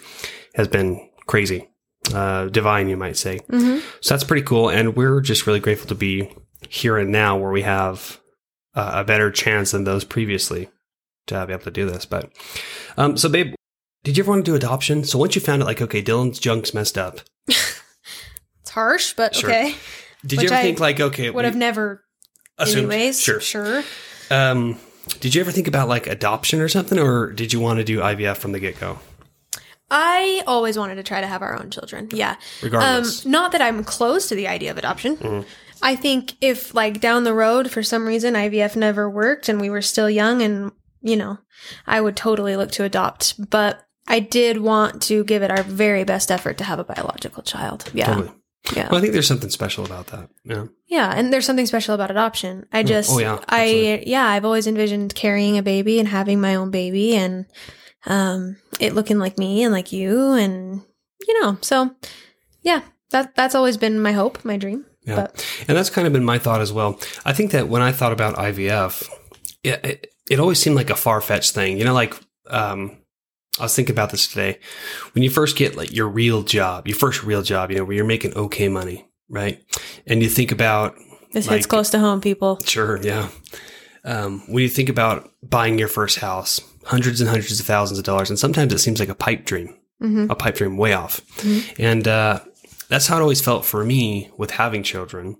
has 0.55 0.69
been 0.69 1.09
crazy, 1.27 1.67
uh, 2.13 2.45
divine, 2.45 2.87
you 2.87 2.95
might 2.95 3.17
say. 3.17 3.39
hmm 3.49 3.79
So 3.99 4.13
that's 4.13 4.23
pretty 4.23 4.43
cool. 4.45 4.69
And 4.69 4.95
we're 4.95 5.19
just 5.19 5.47
really 5.47 5.59
grateful 5.59 5.87
to 5.89 5.95
be 5.95 6.33
here 6.69 6.97
and 6.97 7.11
now 7.11 7.35
where 7.37 7.51
we 7.51 7.63
have 7.63 8.19
uh, 8.73 8.91
a 8.95 9.03
better 9.03 9.31
chance 9.31 9.71
than 9.71 9.83
those 9.83 10.05
previously 10.05 10.69
to 11.29 11.45
be 11.47 11.53
able 11.53 11.63
to 11.63 11.71
do 11.71 11.85
this. 11.89 12.05
But, 12.05 12.29
um, 12.97 13.17
so 13.17 13.29
babe, 13.29 13.53
did 14.03 14.17
you 14.17 14.23
ever 14.23 14.31
want 14.31 14.45
to 14.45 14.51
do 14.51 14.55
adoption? 14.55 15.03
So 15.03 15.17
once 15.17 15.35
you 15.35 15.41
found 15.41 15.61
out, 15.61 15.65
like, 15.67 15.81
okay, 15.81 16.01
Dylan's 16.03 16.39
junk's 16.39 16.73
messed 16.73 16.97
up, 16.97 17.21
It's 17.47 18.71
harsh, 18.71 19.13
but 19.13 19.35
Sure. 19.35 19.49
okay. 19.49 19.75
did 20.25 20.37
Which 20.39 20.43
you 20.43 20.49
ever 20.49 20.55
I 20.59 20.61
think, 20.61 20.79
like, 20.79 20.99
okay, 20.99 21.29
Would 21.29 21.45
have 21.45 21.55
never, 21.55 22.03
assumed- 22.57 22.91
anyways. 22.91 23.19
Sure. 23.21 23.39
Sure. 23.39 23.83
Um, 24.29 24.77
did 25.21 25.33
you 25.33 25.41
ever 25.41 25.51
think 25.51 25.67
about 25.67 25.87
like 25.87 26.05
adoption 26.07 26.61
or 26.61 26.67
something, 26.69 26.99
or 26.99 27.31
did 27.31 27.51
you 27.51 27.59
want 27.59 27.79
to 27.79 27.83
do 27.83 27.99
IVF 27.99 28.37
from 28.37 28.51
the 28.51 28.59
get 28.59 28.79
go? 28.79 28.99
I 29.89 30.43
always 30.45 30.77
wanted 30.77 30.95
to 30.95 31.03
try 31.03 31.19
to 31.19 31.25
have 31.25 31.41
our 31.41 31.59
own 31.59 31.71
children. 31.71 32.09
Yeah. 32.11 32.31
Um, 32.31 32.37
Regardless. 32.61 33.25
not 33.25 33.51
that 33.53 33.61
I'm 33.61 33.83
close 33.83 34.27
to 34.29 34.35
the 34.35 34.47
idea 34.47 34.69
of 34.69 34.77
adoption. 34.77 35.17
Mhm. 35.17 35.45
I 35.81 35.95
think 35.95 36.33
if 36.41 36.75
like 36.75 36.99
down 36.99 37.23
the 37.23 37.33
road 37.33 37.71
for 37.71 37.81
some 37.81 38.05
reason 38.05 38.35
IVF 38.35 38.75
never 38.75 39.09
worked 39.09 39.49
and 39.49 39.59
we 39.59 39.69
were 39.71 39.81
still 39.81 40.09
young 40.09 40.41
and 40.43 40.71
you 41.01 41.15
know, 41.15 41.37
I 41.87 42.01
would 42.01 42.15
totally 42.15 42.55
look 42.55 42.71
to 42.71 42.83
adopt, 42.83 43.49
but 43.49 43.85
I 44.07 44.19
did 44.19 44.57
want 44.59 45.01
to 45.03 45.23
give 45.23 45.43
it 45.43 45.51
our 45.51 45.63
very 45.63 46.03
best 46.03 46.31
effort 46.31 46.57
to 46.57 46.63
have 46.63 46.79
a 46.79 46.83
biological 46.83 47.43
child. 47.43 47.89
Yeah. 47.93 48.07
Totally. 48.13 48.31
Yeah. 48.75 48.89
Well, 48.89 48.97
I 48.97 49.01
think 49.01 49.13
there's 49.13 49.27
something 49.27 49.49
special 49.49 49.85
about 49.85 50.07
that. 50.07 50.29
Yeah. 50.43 50.65
Yeah, 50.87 51.13
and 51.15 51.31
there's 51.31 51.45
something 51.45 51.65
special 51.65 51.95
about 51.95 52.11
adoption. 52.11 52.65
I 52.73 52.83
just, 52.83 53.09
Oh, 53.11 53.19
yeah, 53.19 53.39
I, 53.47 53.61
absolutely. 53.61 54.11
yeah, 54.11 54.25
I've 54.27 54.45
always 54.45 54.67
envisioned 54.67 55.15
carrying 55.15 55.57
a 55.57 55.63
baby 55.63 55.97
and 55.99 56.07
having 56.07 56.41
my 56.41 56.55
own 56.55 56.69
baby 56.71 57.15
and, 57.15 57.45
um, 58.05 58.57
it 58.79 58.95
looking 58.95 59.17
like 59.19 59.37
me 59.37 59.63
and 59.63 59.73
like 59.73 59.91
you 59.91 60.33
and, 60.33 60.81
you 61.25 61.41
know, 61.41 61.57
so 61.61 61.95
yeah, 62.61 62.81
that, 63.11 63.33
that's 63.35 63.55
always 63.55 63.77
been 63.77 63.99
my 64.01 64.11
hope, 64.11 64.43
my 64.43 64.57
dream. 64.57 64.85
Yeah. 65.05 65.15
But 65.15 65.45
And 65.67 65.77
that's 65.77 65.89
kind 65.89 66.05
of 66.05 66.13
been 66.13 66.25
my 66.25 66.37
thought 66.37 66.61
as 66.61 66.73
well. 66.73 66.99
I 67.25 67.33
think 67.33 67.51
that 67.51 67.69
when 67.69 67.81
I 67.81 67.91
thought 67.91 68.11
about 68.11 68.35
IVF, 68.35 69.09
it, 69.63 69.85
it, 69.85 70.08
it 70.29 70.39
always 70.39 70.59
seemed 70.59 70.75
like 70.75 70.89
a 70.89 70.95
far 70.95 71.21
fetched 71.21 71.53
thing. 71.53 71.77
You 71.77 71.85
know, 71.85 71.93
like, 71.93 72.13
um, 72.47 72.97
I 73.59 73.63
was 73.63 73.75
thinking 73.75 73.93
about 73.93 74.11
this 74.11 74.27
today. 74.27 74.59
When 75.13 75.23
you 75.23 75.29
first 75.29 75.57
get 75.57 75.75
like 75.75 75.91
your 75.93 76.07
real 76.07 76.43
job, 76.43 76.87
your 76.87 76.95
first 76.97 77.23
real 77.23 77.41
job, 77.41 77.71
you 77.71 77.77
know, 77.77 77.83
where 77.83 77.95
you're 77.95 78.05
making 78.05 78.33
okay 78.35 78.69
money, 78.69 79.05
right? 79.29 79.61
And 80.07 80.21
you 80.21 80.29
think 80.29 80.51
about, 80.51 80.95
this 81.33 81.47
Like- 81.47 81.57
hits 81.57 81.67
close 81.67 81.89
to 81.91 81.99
home, 81.99 82.21
people. 82.21 82.59
sure, 82.65 82.99
yeah. 83.03 83.29
Um, 84.05 84.41
when 84.47 84.63
you 84.63 84.69
think 84.69 84.87
about 84.89 85.29
buying 85.43 85.77
your 85.77 85.89
first 85.89 86.19
house, 86.19 86.61
hundreds 86.85 87.19
and 87.21 87.29
hundreds 87.29 87.59
of 87.59 87.65
thousands 87.65 87.99
of 87.99 88.05
dollars, 88.05 88.29
and 88.29 88.39
sometimes 88.39 88.73
it 88.73 88.79
seems 88.79 88.99
like 88.99 89.09
a 89.09 89.15
pipe 89.15 89.45
dream, 89.45 89.75
hmm 89.99 90.27
a 90.29 90.35
pipe 90.35 90.55
dream 90.55 90.77
way 90.77 90.93
off. 90.93 91.21
Mhm. 91.39 91.75
And 91.77 92.07
uh, 92.07 92.39
that's 92.87 93.07
how 93.07 93.17
it 93.17 93.21
always 93.21 93.41
felt 93.41 93.65
for 93.65 93.83
me 93.83 94.31
with 94.37 94.51
having 94.51 94.81
children, 94.83 95.37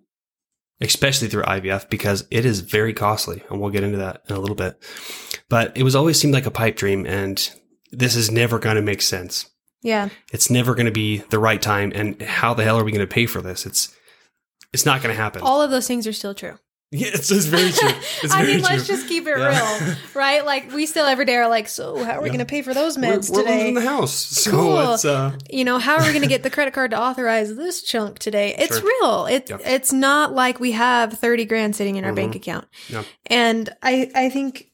especially 0.82 1.28
through 1.28 1.44
IVF, 1.44 1.90
because 1.90 2.26
it 2.32 2.46
is 2.46 2.62
very 2.62 2.94
costly. 2.94 3.44
And 3.50 3.60
we'll 3.60 3.72
get 3.72 3.84
into 3.84 3.98
that 3.98 4.24
in 4.30 4.36
a 4.36 4.40
little 4.40 4.56
bit. 4.56 4.82
But 5.50 5.76
it 5.76 5.84
was 5.84 5.96
always 5.96 6.20
seemed 6.20 6.34
like 6.34 6.46
a 6.46 6.52
pipe 6.52 6.76
dream. 6.76 7.06
And 7.06 7.50
this 7.92 8.16
is 8.16 8.32
never 8.32 8.60
going 8.60 8.76
to 8.76 8.82
make 8.82 9.02
sense. 9.02 9.50
Yeah. 9.82 10.10
It's 10.32 10.50
never 10.50 10.76
going 10.76 10.86
to 10.86 10.92
be 10.92 11.18
the 11.18 11.40
right 11.40 11.62
time. 11.62 11.92
And 11.96 12.22
how 12.22 12.54
the 12.54 12.64
hell 12.64 12.80
are 12.80 12.84
we 12.84 12.92
going 12.92 13.08
to 13.08 13.14
pay 13.14 13.26
for 13.26 13.42
this? 13.42 13.66
It's 13.66 13.96
it's 14.74 14.86
not 14.86 15.02
going 15.02 15.16
to 15.16 15.22
happen. 15.22 15.42
All 15.42 15.62
of 15.62 15.72
those 15.72 15.88
things 15.88 16.06
are 16.06 16.14
still 16.14 16.36
true. 16.36 16.58
Yeah, 16.91 17.10
it's, 17.13 17.29
it's 17.31 17.46
very 17.46 17.72
true. 17.72 17.89
It's 18.24 18.34
I 18.34 18.41
very 18.41 18.55
mean, 18.55 18.63
let's 18.63 18.88
just 18.88 19.08
keep 19.08 19.27
it 19.27 19.38
Yeah. 19.38 19.79
real, 19.88 19.96
right? 20.15 20.46
Like 20.46 20.72
we 20.74 20.86
still 20.86 21.05
every 21.05 21.25
day 21.25 21.36
are 21.36 21.48
like, 21.48 21.67
so 21.67 22.03
how 22.03 22.13
are 22.13 22.22
we 22.22 22.27
Yeah. 22.29 22.34
going 22.36 22.39
to 22.39 22.46
pay 22.46 22.62
for 22.62 22.74
those 22.74 22.98
We're, 22.98 23.03
meds 23.17 23.29
we're 23.31 23.41
today? 23.43 23.58
losing 23.58 23.74
the 23.75 23.81
house. 23.81 24.13
So 24.13 24.51
Cool. 24.51 24.93
it's 24.93 25.05
uh 25.05 25.38
you 25.50 25.63
know 25.63 25.77
how 25.79 25.96
are 25.96 26.01
we 26.01 26.10
going 26.10 26.22
to 26.24 26.27
get 26.27 26.43
the 26.43 26.50
credit 26.58 26.74
card 26.74 26.91
to 26.91 27.00
authorize 27.00 27.55
this 27.55 27.81
chunk 27.84 28.19
today 28.19 28.55
it's 28.58 28.79
Sure. 28.79 28.89
real 29.01 29.25
it, 29.27 29.50
Yep. 29.50 29.62
it's 29.65 29.93
not 29.93 30.34
like 30.34 30.60
we 30.60 30.72
have 30.74 31.13
30 31.13 31.46
grand 31.46 31.75
sitting 31.75 31.96
in 31.96 32.03
our 32.05 32.13
bank 32.13 32.36
account 32.36 32.67
Yep. 32.89 33.05
and 33.27 33.69
i 33.84 34.12
i 34.15 34.29
think 34.29 34.65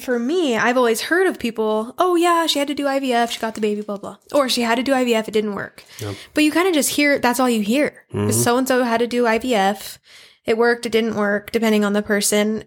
for 0.00 0.18
me, 0.18 0.56
I've 0.56 0.78
always 0.78 1.02
heard 1.02 1.26
of 1.26 1.38
people, 1.38 1.94
oh 1.98 2.16
yeah, 2.16 2.46
she 2.46 2.58
had 2.58 2.66
to 2.68 2.74
do 2.74 2.86
IVF, 2.86 3.30
she 3.30 3.38
got 3.38 3.54
the 3.54 3.60
baby, 3.60 3.82
blah 3.82 3.98
blah. 3.98 4.16
Or 4.32 4.48
she 4.48 4.62
had 4.62 4.76
to 4.76 4.82
do 4.82 4.92
IVF, 4.92 5.28
it 5.28 5.32
didn't 5.32 5.54
work. 5.54 5.84
Yep. 5.98 6.14
But 6.32 6.44
you 6.44 6.50
kind 6.50 6.66
of 6.66 6.72
just 6.72 6.88
hear 6.88 7.18
that's 7.18 7.38
all 7.38 7.50
you 7.50 7.60
hear. 7.60 8.06
So 8.30 8.56
and 8.56 8.66
so 8.66 8.84
had 8.84 9.00
to 9.00 9.06
do 9.06 9.24
IVF. 9.24 9.98
It 10.44 10.58
worked, 10.58 10.86
it 10.86 10.92
didn't 10.92 11.14
work, 11.16 11.52
depending 11.52 11.84
on 11.84 11.92
the 11.92 12.02
person. 12.02 12.64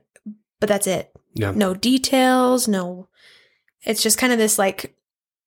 But 0.59 0.69
that's 0.69 0.87
it. 0.87 1.11
Yeah. 1.33 1.51
No 1.51 1.73
details, 1.73 2.67
no 2.67 3.07
it's 3.87 4.01
just 4.01 4.17
kind 4.17 4.33
of 4.33 4.39
this 4.39 4.57
like 4.57 4.95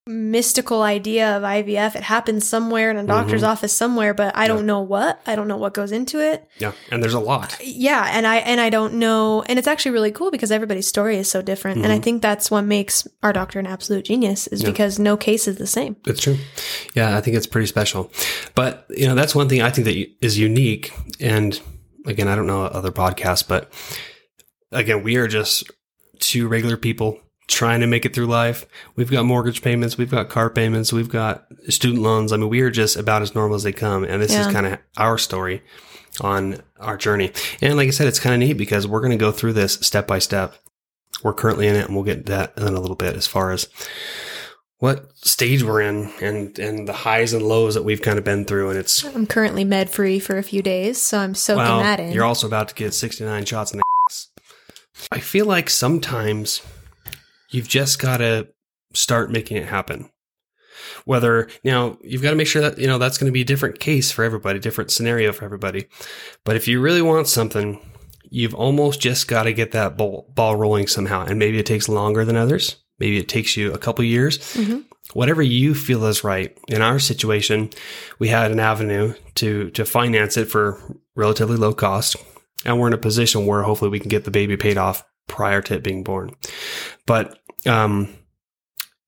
mystical 0.06 0.80
idea 0.82 1.36
of 1.36 1.42
IVF. 1.42 1.94
It 1.94 2.02
happens 2.04 2.48
somewhere 2.48 2.90
in 2.90 2.96
a 2.96 3.04
doctor's 3.04 3.42
Mhm. 3.42 3.48
office 3.48 3.74
somewhere, 3.74 4.14
but 4.14 4.34
I 4.34 4.42
Yeah. 4.42 4.48
don't 4.48 4.64
know 4.64 4.80
what. 4.80 5.20
I 5.26 5.36
don't 5.36 5.48
know 5.48 5.58
what 5.58 5.74
goes 5.74 5.92
into 5.92 6.18
it. 6.20 6.48
Yeah. 6.58 6.72
And 6.90 7.02
there's 7.02 7.12
a 7.14 7.20
lot. 7.20 7.56
Yeah, 7.62 8.08
and 8.12 8.26
I 8.26 8.36
and 8.36 8.58
I 8.60 8.70
don't 8.70 8.94
know 8.94 9.42
and 9.48 9.58
it's 9.58 9.68
actually 9.68 9.90
really 9.90 10.10
cool 10.12 10.30
because 10.30 10.50
everybody's 10.50 10.86
story 10.86 11.18
is 11.18 11.28
so 11.30 11.42
different. 11.42 11.82
And 11.82 11.92
I 11.92 11.98
Mhm. 11.98 12.02
think 12.04 12.22
that's 12.22 12.50
what 12.50 12.62
makes 12.62 13.06
our 13.22 13.34
doctor 13.34 13.58
an 13.58 13.66
absolute 13.66 14.04
genius 14.06 14.46
is 14.46 14.62
Yeah. 14.62 14.70
because 14.70 14.98
no 14.98 15.16
case 15.18 15.46
is 15.46 15.56
the 15.56 15.66
same. 15.66 15.96
It's 16.06 16.20
true. 16.20 16.38
Yeah, 16.94 17.14
I 17.16 17.20
think 17.20 17.36
it's 17.36 17.46
pretty 17.46 17.66
special. 17.66 18.10
But, 18.54 18.86
you 18.88 19.06
know, 19.08 19.14
that's 19.14 19.34
one 19.34 19.48
thing 19.48 19.60
I 19.60 19.70
think 19.70 19.84
that 19.86 19.96
is 20.24 20.38
unique. 20.38 20.90
And 21.20 21.60
again, 22.06 22.28
I 22.28 22.34
don't 22.34 22.46
know 22.46 22.64
other 22.64 22.92
podcasts, 22.92 23.46
but 23.46 23.72
again, 24.72 25.02
we 25.02 25.16
are 25.16 25.28
just 25.28 25.70
two 26.18 26.48
regular 26.48 26.76
people 26.76 27.20
trying 27.46 27.80
to 27.80 27.86
make 27.86 28.04
it 28.04 28.14
through 28.14 28.26
life. 28.26 28.66
We've 28.94 29.10
got 29.10 29.24
mortgage 29.24 29.62
payments, 29.62 29.96
we've 29.96 30.10
got 30.10 30.28
car 30.28 30.50
payments, 30.50 30.92
we've 30.92 31.08
got 31.08 31.46
student 31.68 32.02
loans. 32.02 32.32
I 32.32 32.36
mean, 32.36 32.50
we 32.50 32.60
are 32.60 32.70
just 32.70 32.96
about 32.96 33.22
as 33.22 33.34
normal 33.34 33.56
as 33.56 33.62
they 33.62 33.72
come. 33.72 34.04
And 34.04 34.20
this 34.20 34.32
Yeah. 34.32 34.40
is 34.46 34.52
kind 34.52 34.66
of 34.66 34.78
our 34.98 35.16
story 35.16 35.62
on 36.20 36.60
our 36.78 36.96
journey. 36.98 37.32
And 37.62 37.76
like 37.76 37.88
I 37.88 37.90
said, 37.92 38.06
it's 38.06 38.20
kind 38.20 38.34
of 38.34 38.46
neat 38.46 38.54
because 38.58 38.86
we're 38.86 39.00
going 39.00 39.12
to 39.12 39.16
go 39.16 39.32
through 39.32 39.54
this 39.54 39.74
step 39.80 40.06
by 40.06 40.18
step. 40.18 40.56
We're 41.22 41.32
currently 41.32 41.66
in 41.68 41.74
it 41.74 41.86
and 41.86 41.94
we'll 41.94 42.04
get 42.04 42.26
that 42.26 42.52
in 42.58 42.64
a 42.74 42.80
little 42.80 42.96
bit 42.96 43.16
as 43.16 43.26
far 43.26 43.50
as 43.50 43.66
what 44.78 45.16
stage 45.16 45.62
we're 45.62 45.80
in 45.80 46.10
and 46.22 46.58
and 46.58 46.86
the 46.86 46.92
highs 46.92 47.32
and 47.32 47.42
lows 47.42 47.74
that 47.74 47.82
we've 47.82 48.02
kind 48.02 48.18
of 48.18 48.24
been 48.24 48.44
through 48.44 48.70
and 48.70 48.78
it's 48.78 49.04
I'm 49.04 49.26
currently 49.26 49.64
med 49.64 49.90
free 49.90 50.18
for 50.20 50.38
a 50.38 50.42
few 50.42 50.62
days, 50.62 51.00
so 51.00 51.18
I'm 51.18 51.34
soaking 51.34 51.64
well 51.64 51.80
that 51.80 52.00
in. 52.00 52.12
you're 52.12 52.24
also 52.24 52.46
about 52.46 52.68
to 52.68 52.74
get 52.74 52.94
69 52.94 53.44
shots 53.44 53.72
in 53.72 53.78
the 53.78 53.84
ass. 54.08 54.28
I 55.10 55.20
feel 55.20 55.46
like 55.46 55.68
sometimes 55.70 56.62
you've 57.50 57.68
just 57.68 58.00
got 58.00 58.18
to 58.18 58.48
start 58.92 59.30
making 59.30 59.56
it 59.56 59.66
happen. 59.66 60.10
Whether 61.04 61.48
now 61.64 61.98
you've 62.02 62.22
got 62.22 62.30
to 62.30 62.36
make 62.36 62.46
sure 62.46 62.62
that 62.62 62.78
you 62.78 62.86
know 62.86 62.98
that's 62.98 63.18
going 63.18 63.26
to 63.26 63.32
be 63.32 63.40
a 63.40 63.46
different 63.46 63.80
case 63.80 64.12
for 64.12 64.24
everybody, 64.24 64.58
different 64.58 64.90
scenario 64.90 65.32
for 65.32 65.44
everybody. 65.44 65.86
But 66.44 66.56
if 66.56 66.68
you 66.68 66.80
really 66.80 67.02
want 67.02 67.26
something, 67.26 67.80
you've 68.30 68.54
almost 68.54 69.00
just 69.00 69.26
got 69.28 69.44
to 69.44 69.52
get 69.52 69.72
that 69.72 69.96
ball, 69.96 70.30
ball 70.34 70.56
rolling 70.56 70.86
somehow. 70.86 71.24
And 71.24 71.38
maybe 71.38 71.58
it 71.58 71.66
takes 71.66 71.88
longer 71.88 72.24
than 72.24 72.36
others. 72.36 72.76
Maybe 72.98 73.18
it 73.18 73.28
takes 73.28 73.56
you 73.56 73.72
a 73.72 73.78
couple 73.78 74.04
years. 74.04 74.38
Mhm. 74.54 74.84
Whatever 75.14 75.40
you 75.42 75.74
feel 75.74 76.04
is 76.04 76.22
right. 76.24 76.56
In 76.68 76.82
our 76.82 76.98
situation, 76.98 77.70
we 78.18 78.28
had 78.28 78.50
an 78.50 78.60
avenue 78.60 79.14
to 79.36 79.70
to 79.70 79.84
finance 79.84 80.36
it 80.36 80.46
for 80.50 80.80
relatively 81.16 81.56
low 81.56 81.72
cost, 81.72 82.16
and 82.64 82.78
we're 82.78 82.88
in 82.88 82.92
a 82.92 82.98
position 82.98 83.46
where 83.46 83.62
hopefully 83.62 83.90
we 83.90 84.00
can 84.00 84.08
get 84.10 84.24
the 84.24 84.30
baby 84.30 84.56
paid 84.56 84.76
off 84.76 85.04
prior 85.26 85.62
to 85.62 85.74
it 85.74 85.82
being 85.82 86.02
born. 86.04 86.34
But 87.06 87.38
um, 87.66 88.08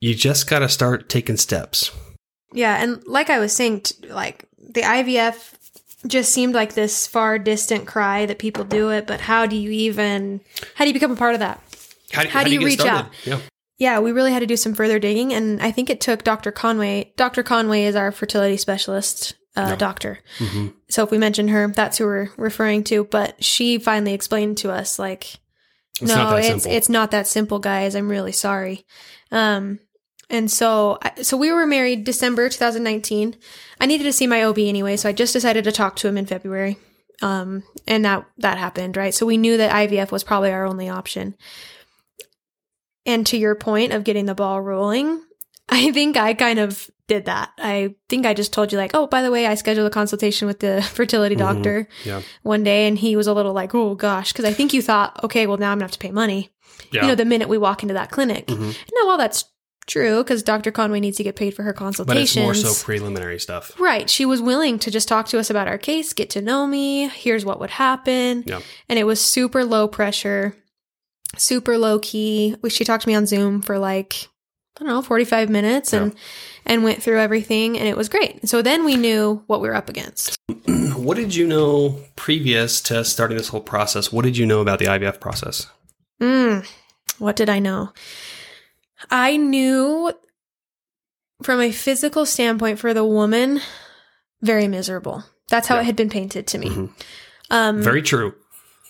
you 0.01 0.15
just 0.15 0.49
got 0.49 0.61
to 0.61 0.69
start 0.69 1.09
taking 1.09 1.37
steps. 1.37 1.91
Yeah, 2.53 2.83
and 2.83 3.03
like 3.07 3.29
I 3.31 3.39
was 3.39 3.53
saying, 3.53 3.83
t- 3.83 4.09
like 4.09 4.47
the 4.59 4.83
IVF 4.83 5.53
just 6.07 6.33
seemed 6.33 6.55
like 6.55 6.73
this 6.75 7.07
far 7.07 7.39
distant 7.39 7.87
cry 7.87 8.25
that 8.27 8.39
people 8.39 8.65
do 8.65 8.89
it, 8.91 9.07
but 9.07 9.21
how 9.21 9.45
do 9.47 9.55
you 9.57 9.71
even 9.71 10.41
how 10.77 10.85
do 10.85 10.89
you 10.89 10.95
become 10.95 11.13
a 11.13 11.17
part 11.17 11.35
of 11.35 11.41
that? 11.41 11.61
How 12.13 12.27
How 12.27 12.43
do 12.45 12.51
you 12.51 12.59
get 12.61 12.65
reach 12.67 12.81
started? 12.81 13.07
out? 13.07 13.11
Yeah. 13.27 13.39
Yeah, 13.81 13.99
we 13.99 14.13
really 14.13 14.31
had 14.33 14.41
to 14.41 14.47
do 14.47 14.57
some 14.59 14.75
further 14.75 14.99
digging, 14.99 15.33
and 15.33 15.61
I 15.61 15.73
think 15.73 15.89
it 15.91 16.01
took 16.03 16.23
Dr. 16.23 16.53
Conway. 16.53 17.13
Dr. 17.17 17.43
Conway 17.43 17.85
is 17.85 17.97
our 17.97 18.13
fertility 18.13 18.59
specialist 18.59 19.35
uh, 19.57 19.75
doctor. 19.75 20.21
hmm 20.39 20.69
So 20.91 21.03
if 21.03 21.11
we 21.11 21.17
mention 21.19 21.49
her, 21.49 21.67
that's 21.67 21.97
who 21.99 22.05
we're 22.05 22.29
referring 22.37 22.85
to. 22.85 23.05
But 23.05 23.43
she 23.43 23.79
finally 23.79 24.13
explained 24.13 24.59
to 24.59 24.71
us, 24.71 24.99
like, 24.99 25.39
It's 26.01 26.03
no, 26.15 26.37
it's 26.37 26.47
simple. 26.49 26.71
it's 26.73 26.89
not 26.91 27.11
that 27.13 27.27
simple, 27.27 27.59
guys. 27.59 27.95
I'm 27.97 28.09
really 28.11 28.33
sorry. 28.33 28.85
Um, 29.33 29.81
and 30.29 30.51
so 30.51 30.99
so 31.23 31.37
we 31.39 31.51
were 31.51 31.67
married 31.67 32.05
December 32.05 32.49
2019. 32.51 33.35
I 33.81 33.87
needed 33.87 34.05
to 34.05 34.13
see 34.13 34.27
my 34.27 34.45
OB 34.45 34.59
anyway, 34.59 34.97
so 34.99 35.09
I 35.09 35.13
just 35.13 35.33
decided 35.33 35.65
to 35.65 35.73
talk 35.73 35.97
to 35.97 36.07
him 36.09 36.19
in 36.19 36.27
February. 36.27 36.77
Um, 37.23 37.63
and 37.89 38.05
that 38.05 38.27
that 38.39 38.59
happened, 38.59 38.97
right? 38.97 39.15
So 39.15 39.25
we 39.27 39.37
knew 39.39 39.57
that 39.57 39.73
IVF 39.73 40.11
was 40.13 40.23
probably 40.23 40.53
our 40.53 40.67
only 40.67 40.89
option. 40.89 41.35
And 43.11 43.27
to 43.29 43.37
your 43.37 43.55
point 43.55 43.93
of 43.93 44.05
getting 44.05 44.27
the 44.27 44.35
ball 44.35 44.61
rolling, 44.61 45.23
I 45.69 45.91
think 45.93 46.17
I 46.17 46.35
kind 46.35 46.59
of 46.59 46.91
did 47.07 47.25
that. 47.27 47.51
I 47.59 47.95
think 48.09 48.25
I 48.27 48.35
just 48.35 48.53
told 48.53 48.71
you 48.73 48.79
like, 48.79 48.93
oh, 48.95 49.07
by 49.07 49.23
the 49.23 49.31
way, 49.33 49.47
I 49.47 49.55
scheduled 49.57 49.87
a 49.87 49.91
consultation 49.91 50.47
with 50.47 50.61
the 50.61 50.81
fertility 50.93 51.35
Mhm. 51.35 51.39
doctor 51.39 51.89
Yeah. 52.05 52.23
one 52.43 52.63
day, 52.63 52.87
and 52.87 52.97
he 52.99 53.17
was 53.17 53.27
a 53.27 53.33
little 53.35 53.53
like, 53.53 53.75
oh 53.75 53.95
gosh, 53.95 54.33
because 54.33 54.45
I 54.45 54.53
think 54.53 54.73
you 54.73 54.81
thought, 54.83 55.19
okay, 55.25 55.47
well 55.47 55.57
now 55.59 55.73
I'm 55.73 55.79
gonna 55.79 55.85
have 55.85 55.91
to 55.93 55.99
pay 55.99 56.13
money. 56.13 56.51
Yeah. 56.93 57.03
You 57.03 57.09
know, 57.09 57.15
the 57.15 57.25
minute 57.25 57.49
we 57.49 57.59
walk 57.59 57.83
into 57.83 57.95
that 57.95 58.11
clinic. 58.11 58.47
Mhm. 58.47 58.77
Now, 58.95 59.07
while 59.07 59.19
that's 59.19 59.45
true, 59.87 60.23
because 60.23 60.43
Dr. 60.45 60.71
Conway 60.71 61.01
needs 61.01 61.17
to 61.17 61.25
get 61.25 61.35
paid 61.35 61.53
for 61.55 61.65
her 61.65 61.73
But 61.73 62.17
it's 62.17 62.37
more 62.37 62.55
so 62.55 62.73
preliminary 62.85 63.41
stuff. 63.41 63.73
Right. 63.79 64.09
She 64.09 64.25
was 64.25 64.41
willing 64.41 64.79
to 64.81 64.91
just 64.91 65.09
talk 65.09 65.27
to 65.29 65.39
us 65.41 65.51
about 65.51 65.67
our 65.67 65.79
case, 65.79 66.13
get 66.13 66.31
to 66.31 66.41
know 66.41 66.67
me. 66.67 67.09
Here's 67.09 67.45
what 67.45 67.59
would 67.59 67.71
happen. 67.71 68.45
Yeah. 68.47 68.61
And 68.89 68.99
it 69.01 69.05
was 69.05 69.21
super 69.21 69.65
low 69.65 69.89
pressure, 69.89 70.55
super 71.37 71.79
low 71.79 71.99
key. 71.99 72.57
We- 72.63 72.71
She 72.71 72.85
talked 72.85 73.03
to 73.05 73.09
me 73.09 73.15
on 73.15 73.27
Zoom 73.27 73.63
for 73.63 73.79
like, 73.79 74.29
I 74.81 74.85
don't 74.85 74.89
know, 74.89 75.03
45 75.03 75.51
minutes 75.51 75.93
and, 75.93 76.15
and 76.67 76.85
went 76.85 77.03
through 77.03 77.19
everything 77.19 77.79
and 77.79 77.87
it 77.89 77.97
was 77.97 78.09
great. 78.09 78.49
So 78.49 78.63
then 78.63 78.85
we 78.85 78.97
knew 78.97 79.43
what 79.47 79.61
we 79.61 79.69
were 79.69 79.75
up 79.75 79.89
against. 79.89 80.37
What 81.01 81.17
did 81.17 81.35
you 81.35 81.47
know 81.47 81.99
previous 82.15 82.83
to 82.83 83.05
starting 83.07 83.39
this 83.39 83.49
whole 83.49 83.63
process? 83.63 84.13
What 84.13 84.23
did 84.23 84.37
you 84.37 84.45
know 84.45 84.61
about 84.61 84.79
the 84.81 84.85
IVF 84.85 85.19
process? 85.19 85.67
Mm, 86.21 86.69
what 87.19 87.37
did 87.37 87.49
I 87.49 87.59
know? 87.59 87.93
I 89.11 89.39
knew 89.39 90.13
from 91.43 91.61
a 91.63 91.73
physical 91.73 92.27
standpoint 92.27 92.79
for 92.81 92.93
the 92.93 93.05
woman, 93.05 93.61
very 94.43 94.69
miserable. 94.69 95.25
That's 95.49 95.69
how 95.69 95.77
Yeah. 95.77 95.83
it 95.83 95.85
had 95.85 95.97
been 95.97 96.11
painted 96.11 96.47
to 96.49 96.59
me. 96.59 96.69
Mhm. 96.69 96.91
Um, 97.51 97.83
Very 97.83 98.03
true. 98.03 98.35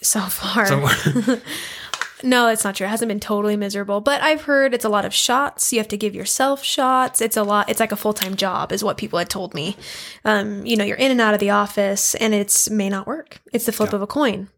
so 0.03 0.21
far. 0.23 0.67
So- 0.67 1.41
no, 2.23 2.49
it's 2.49 2.65
not 2.65 2.75
true. 2.77 2.87
It 2.87 2.91
hasn't 2.91 3.09
been 3.09 3.21
totally 3.21 3.57
miserable, 3.57 4.01
but 4.01 4.23
I've 4.23 4.43
heard 4.43 4.75
it's 4.75 4.85
a 4.85 4.89
lot 4.89 5.05
of 5.05 5.13
shots. 5.15 5.73
You 5.73 5.79
have 5.79 5.89
to 5.89 5.97
give 5.97 6.15
yourself 6.15 6.63
shots. 6.63 7.21
It's 7.21 7.37
a 7.37 7.43
lot. 7.43 7.69
It's 7.69 7.81
like 7.81 7.93
a 7.93 7.97
full 7.97 8.13
time 8.15 8.37
job, 8.37 8.73
is 8.73 8.83
what 8.85 8.97
people 8.99 9.19
had 9.19 9.31
told 9.31 9.55
me. 9.55 9.77
Um, 10.25 10.65
you 10.67 10.77
know, 10.77 10.85
you're 10.85 10.97
in 10.97 11.11
and 11.11 11.21
out 11.21 11.35
of 11.35 11.41
the 11.41 11.51
office, 11.51 12.15
and 12.17 12.35
it's 12.35 12.69
may 12.71 12.89
not 12.89 13.07
work. 13.07 13.41
It's 13.53 13.67
the 13.67 13.73
flip 13.73 13.91
Yeah. 13.91 13.97
of 13.97 14.03
a 14.03 14.07
coin. 14.07 14.49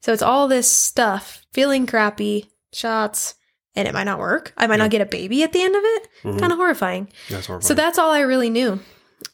So 0.00 0.12
it's 0.12 0.22
all 0.22 0.48
this 0.48 0.70
stuff, 0.70 1.44
feeling 1.52 1.86
crappy, 1.86 2.50
shots, 2.72 3.34
and 3.74 3.86
it 3.86 3.94
might 3.94 4.04
not 4.04 4.18
work. 4.18 4.52
I 4.56 4.66
might 4.66 4.76
Yeah. 4.76 4.84
not 4.84 4.90
get 4.90 5.00
a 5.02 5.06
baby 5.06 5.42
at 5.42 5.52
the 5.52 5.62
end 5.62 5.76
of 5.76 5.82
it. 5.84 6.08
Mhm. 6.24 6.38
Kind 6.40 6.52
of 6.52 6.58
horrifying. 6.58 7.08
That's 7.28 7.46
horrifying. 7.46 7.66
So 7.68 7.74
that's 7.74 7.98
all 7.98 8.10
I 8.10 8.20
really 8.20 8.50
knew 8.50 8.80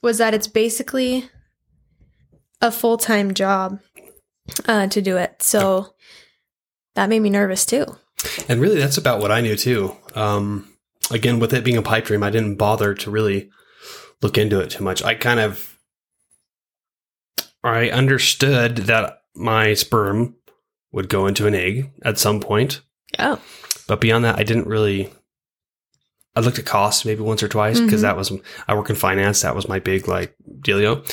was 0.03 0.19
that 0.19 0.35
it's 0.35 0.47
basically 0.49 1.29
a 2.61 2.71
full 2.71 2.97
time 2.99 3.35
job 3.35 3.79
uh, 4.67 4.87
to 4.89 5.01
do 5.01 5.17
it. 5.17 5.43
So 5.43 5.95
that 6.95 7.09
made 7.09 7.21
me 7.21 7.31
nervous 7.31 7.65
too. 7.67 7.85
And 8.49 8.61
really, 8.61 8.77
that's 8.79 8.97
about 8.99 9.21
what 9.21 9.31
I 9.33 9.41
knew 9.41 9.57
too. 9.57 9.97
Um, 10.15 10.69
again, 11.11 11.39
with 11.41 11.53
it 11.53 11.65
being 11.65 11.77
a 11.77 11.83
pipe 11.83 12.05
dream, 12.07 12.23
I 12.23 12.31
didn't 12.31 12.57
bother 12.57 12.95
to 12.95 13.11
really 13.11 13.51
look 14.23 14.39
into 14.39 14.61
it 14.61 14.71
too 14.71 14.85
much. 14.85 15.03
I 15.03 15.15
kind 15.15 15.41
of, 15.41 15.79
I 17.63 17.91
understood 17.91 18.77
that 18.77 19.23
my 19.35 19.75
sperm 19.75 20.37
would 20.93 21.09
go 21.09 21.27
into 21.27 21.47
an 21.47 21.55
egg 21.55 21.91
at 22.03 22.19
some 22.19 22.41
point, 22.41 22.81
Yeah. 23.19 23.37
but 23.89 24.01
beyond 24.01 24.25
that, 24.25 24.39
I 24.39 24.45
didn't 24.45 24.67
really. 24.67 25.13
I 26.37 26.41
looked 26.41 26.59
at 26.59 26.67
costs 26.67 27.05
maybe 27.05 27.21
once 27.23 27.43
or 27.45 27.49
twice 27.49 27.79
because 27.81 28.01
Mhm. 28.01 28.03
that 28.03 28.17
was 28.17 28.33
I 28.67 28.75
work 28.75 28.91
in 28.91 28.97
finance. 28.97 29.43
That 29.43 29.55
was 29.55 29.69
my 29.69 29.79
big 29.79 30.09
like 30.09 30.35
dealio. 30.61 31.05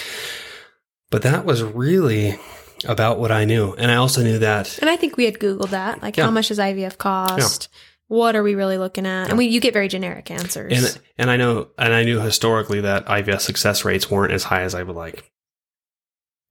But 1.11 1.21
that 1.23 1.45
was 1.45 1.61
really 1.61 2.39
about 2.85 3.19
what 3.19 3.31
I 3.31 3.45
knew, 3.45 3.73
and 3.73 3.91
I 3.91 3.95
also 3.95 4.23
knew 4.23 4.39
that 4.39 4.77
and 4.79 4.89
I 4.89 4.95
think 4.95 5.17
we 5.17 5.25
had 5.25 5.35
Googled 5.39 5.69
that. 5.69 6.01
Like, 6.01 6.17
Yeah. 6.17 6.25
how 6.25 6.31
much 6.31 6.47
does 6.49 6.59
IVF 6.59 6.97
cost? 6.97 7.69
What 8.07 8.35
are 8.35 8.43
we 8.43 8.55
really 8.55 8.77
looking 8.77 9.05
at? 9.05 9.23
Yeah. 9.25 9.29
And 9.29 9.37
we, 9.37 9.45
you 9.45 9.59
get 9.61 9.73
very 9.73 9.87
generic 9.87 10.29
answers. 10.31 10.73
And 10.73 11.01
and 11.17 11.29
I 11.31 11.37
know 11.37 11.69
and 11.77 11.93
I 11.93 12.03
knew 12.03 12.19
historically 12.19 12.81
that 12.81 13.05
IVF 13.05 13.39
success 13.39 13.85
rates 13.85 14.11
weren't 14.11 14.33
as 14.33 14.43
high 14.43 14.61
as 14.63 14.75
I 14.75 14.83
would 14.83 14.95
like, 14.95 15.31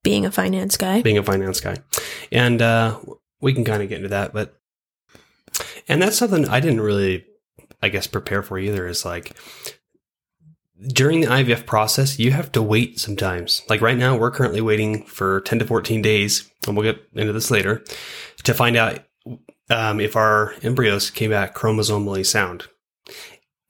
being 0.02 0.24
a 0.24 0.30
finance 0.30 0.76
guy. 0.76 1.02
being 1.02 1.18
a 1.18 1.22
finance 1.22 1.60
guy. 1.60 1.76
And 2.32 2.62
uh, 2.62 2.98
we 3.40 3.52
can 3.52 3.64
kind 3.64 3.82
of 3.82 3.88
get 3.88 3.96
into 3.98 4.08
that, 4.08 4.32
but 4.32 4.58
and 5.88 6.00
that's 6.00 6.16
something 6.16 6.48
I 6.48 6.60
didn't 6.60 6.80
really, 6.80 7.26
I 7.82 7.88
guess, 7.90 8.06
prepare 8.06 8.42
for 8.42 8.58
either. 8.58 8.86
Is 8.86 9.04
like 9.04 9.32
during 10.88 11.20
the 11.20 11.26
IVF 11.26 11.66
process, 11.66 12.18
you 12.18 12.32
have 12.32 12.50
to 12.52 12.62
wait 12.62 12.98
sometimes. 12.98 13.62
Like 13.68 13.80
right 13.80 13.98
now, 13.98 14.16
we're 14.16 14.30
currently 14.30 14.60
waiting 14.60 15.04
for 15.04 15.40
ten 15.42 15.58
to 15.58 15.64
fourteen 15.66 16.02
days, 16.02 16.50
and 16.66 16.76
we'll 16.76 16.90
get 16.92 17.02
into 17.14 17.32
this 17.32 17.50
later 17.50 17.84
to 18.44 18.54
find 18.54 18.76
out 18.76 19.00
um, 19.68 20.00
if 20.00 20.16
our 20.16 20.54
embryos 20.62 21.10
came 21.10 21.30
back 21.30 21.54
chromosomally 21.54 22.24
sound. 22.26 22.66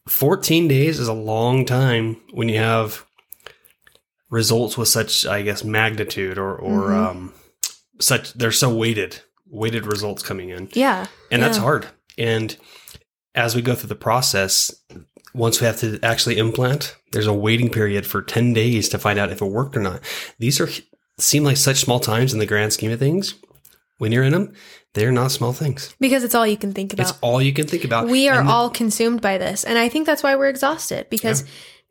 14 0.08 0.66
days 0.66 0.98
is 0.98 1.08
a 1.08 1.12
long 1.12 1.64
time 1.64 2.16
when 2.32 2.48
you 2.48 2.58
have 2.58 3.04
results 4.30 4.76
with 4.78 4.88
such, 4.88 5.26
I 5.26 5.42
guess, 5.42 5.62
magnitude 5.62 6.38
or, 6.38 6.54
or 6.56 6.88
Mhm. 6.88 7.06
um, 7.10 7.34
such, 8.00 8.32
they're 8.32 8.50
so 8.50 8.74
weighted, 8.74 9.20
weighted 9.46 9.86
results 9.86 10.22
coming 10.22 10.48
in. 10.48 10.68
Yeah. 10.72 11.06
And 11.30 11.42
that's 11.42 11.58
hard. 11.58 11.86
And 12.16 12.56
as 13.34 13.54
we 13.54 13.62
go 13.62 13.74
through 13.74 13.88
the 13.88 13.94
process, 13.94 14.74
once 15.34 15.60
we 15.60 15.66
have 15.66 15.78
to 15.80 15.98
actually 16.02 16.38
implant, 16.38 16.96
there's 17.12 17.26
a 17.26 17.32
waiting 17.34 17.70
period 17.70 18.06
for 18.06 18.22
10 18.22 18.52
days 18.52 18.88
to 18.90 18.98
find 18.98 19.18
out 19.18 19.30
if 19.30 19.40
it 19.40 19.46
worked 19.46 19.76
or 19.76 19.80
not. 19.80 20.00
These 20.38 20.60
are 20.60 20.68
seem 21.18 21.44
like 21.44 21.56
such 21.56 21.76
small 21.78 22.00
times 22.00 22.32
in 22.32 22.38
the 22.38 22.46
grand 22.46 22.72
scheme 22.72 22.90
of 22.90 22.98
things. 22.98 23.34
When 23.98 24.12
you're 24.12 24.24
in 24.24 24.32
them, 24.32 24.54
they're 24.94 25.12
not 25.12 25.30
small 25.30 25.52
things. 25.52 25.94
Because 26.00 26.24
it's 26.24 26.34
all 26.34 26.46
you 26.46 26.56
can 26.56 26.72
think 26.72 26.92
about. 26.94 27.08
It's 27.10 27.18
all 27.20 27.42
you 27.42 27.52
can 27.52 27.66
think 27.66 27.84
about. 27.84 28.08
we 28.08 28.28
are 28.28 28.42
the- 28.42 28.50
all 28.50 28.70
consumed 28.70 29.20
by 29.20 29.36
this. 29.38 29.62
And 29.64 29.78
I 29.78 29.88
think 29.90 30.06
that's 30.06 30.22
why 30.22 30.34
we're 30.36 30.48
exhausted 30.48 31.08
because 31.10 31.44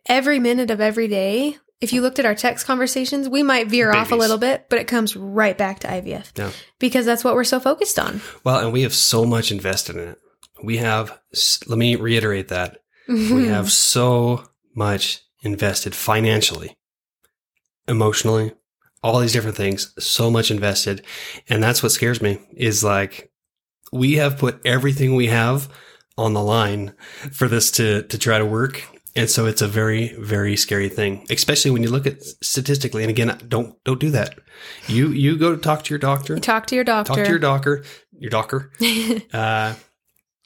every 0.07 0.39
minute 0.39 0.71
of 0.71 0.81
every 0.81 1.07
day, 1.07 1.57
if 1.81 1.93
you 1.93 2.01
looked 2.01 2.17
at 2.19 2.25
our 2.25 2.33
text 2.35 2.65
conversations, 2.65 3.29
we 3.29 3.43
might 3.43 3.67
veer 3.67 3.91
off 3.93 4.11
a 4.11 4.15
little 4.15 4.39
bit, 4.39 4.65
but 4.69 4.79
it 4.79 4.87
comes 4.87 5.15
right 5.15 5.57
back 5.57 5.79
to 5.81 5.87
IVF 5.87 6.31
Yeah. 6.35 6.49
because 6.79 7.05
that's 7.05 7.23
what 7.23 7.35
we're 7.35 7.43
so 7.43 7.59
focused 7.59 7.99
on. 7.99 8.21
Well, 8.43 8.57
and 8.59 8.73
we 8.73 8.81
have 8.81 8.93
so 8.95 9.23
much 9.23 9.51
invested 9.51 9.95
in 9.95 10.09
it. 10.09 10.17
We 10.63 10.77
have, 10.77 11.17
let 11.67 11.77
me 11.77 11.95
reiterate 11.95 12.47
that. 12.49 12.79
We 13.09 13.47
have 13.47 13.71
so 13.91 14.45
much 14.75 15.21
invested 15.41 15.95
financially, 15.95 16.77
emotionally, 17.87 18.53
all 19.01 19.19
these 19.19 19.33
different 19.33 19.57
things, 19.57 19.93
so 19.97 20.29
much 20.29 20.51
invested. 20.51 21.03
And 21.47 21.63
that's 21.63 21.81
what 21.81 21.91
scares 21.91 22.21
me 22.21 22.39
is 22.55 22.83
like, 22.83 23.31
we 23.91 24.13
have 24.15 24.37
put 24.37 24.61
everything 24.65 25.15
we 25.15 25.27
have 25.27 25.69
on 26.17 26.33
the 26.33 26.43
line 26.43 26.93
for 27.31 27.47
this 27.47 27.71
to, 27.71 28.03
to 28.03 28.17
try 28.17 28.37
to 28.37 28.45
work. 28.45 28.83
And 29.15 29.29
so 29.29 29.47
it's 29.47 29.61
a 29.61 29.67
very, 29.67 30.13
very 30.19 30.55
scary 30.55 30.87
thing, 30.89 31.25
especially 31.31 31.71
when 31.71 31.81
you 31.81 31.89
look 31.89 32.05
at 32.05 32.21
statistically. 32.43 33.03
And 33.03 33.09
again, 33.09 33.37
don't, 33.47 33.81
don't 33.83 33.99
do 33.99 34.11
that. 34.11 34.37
You, 34.87 35.09
you 35.09 35.37
go 35.37 35.55
to 35.55 35.61
talk 35.61 35.83
to 35.85 35.89
your 35.89 35.99
doctor, 35.99 36.37
Talk 36.37 36.67
to 36.67 36.75
your 36.75 36.83
doctor. 36.83 37.15
talk 37.15 37.23
to 37.23 37.29
your 37.29 37.39
doctor, 37.39 37.83
your 38.19 38.29
doctor, 38.29 38.71
uh, 39.33 39.73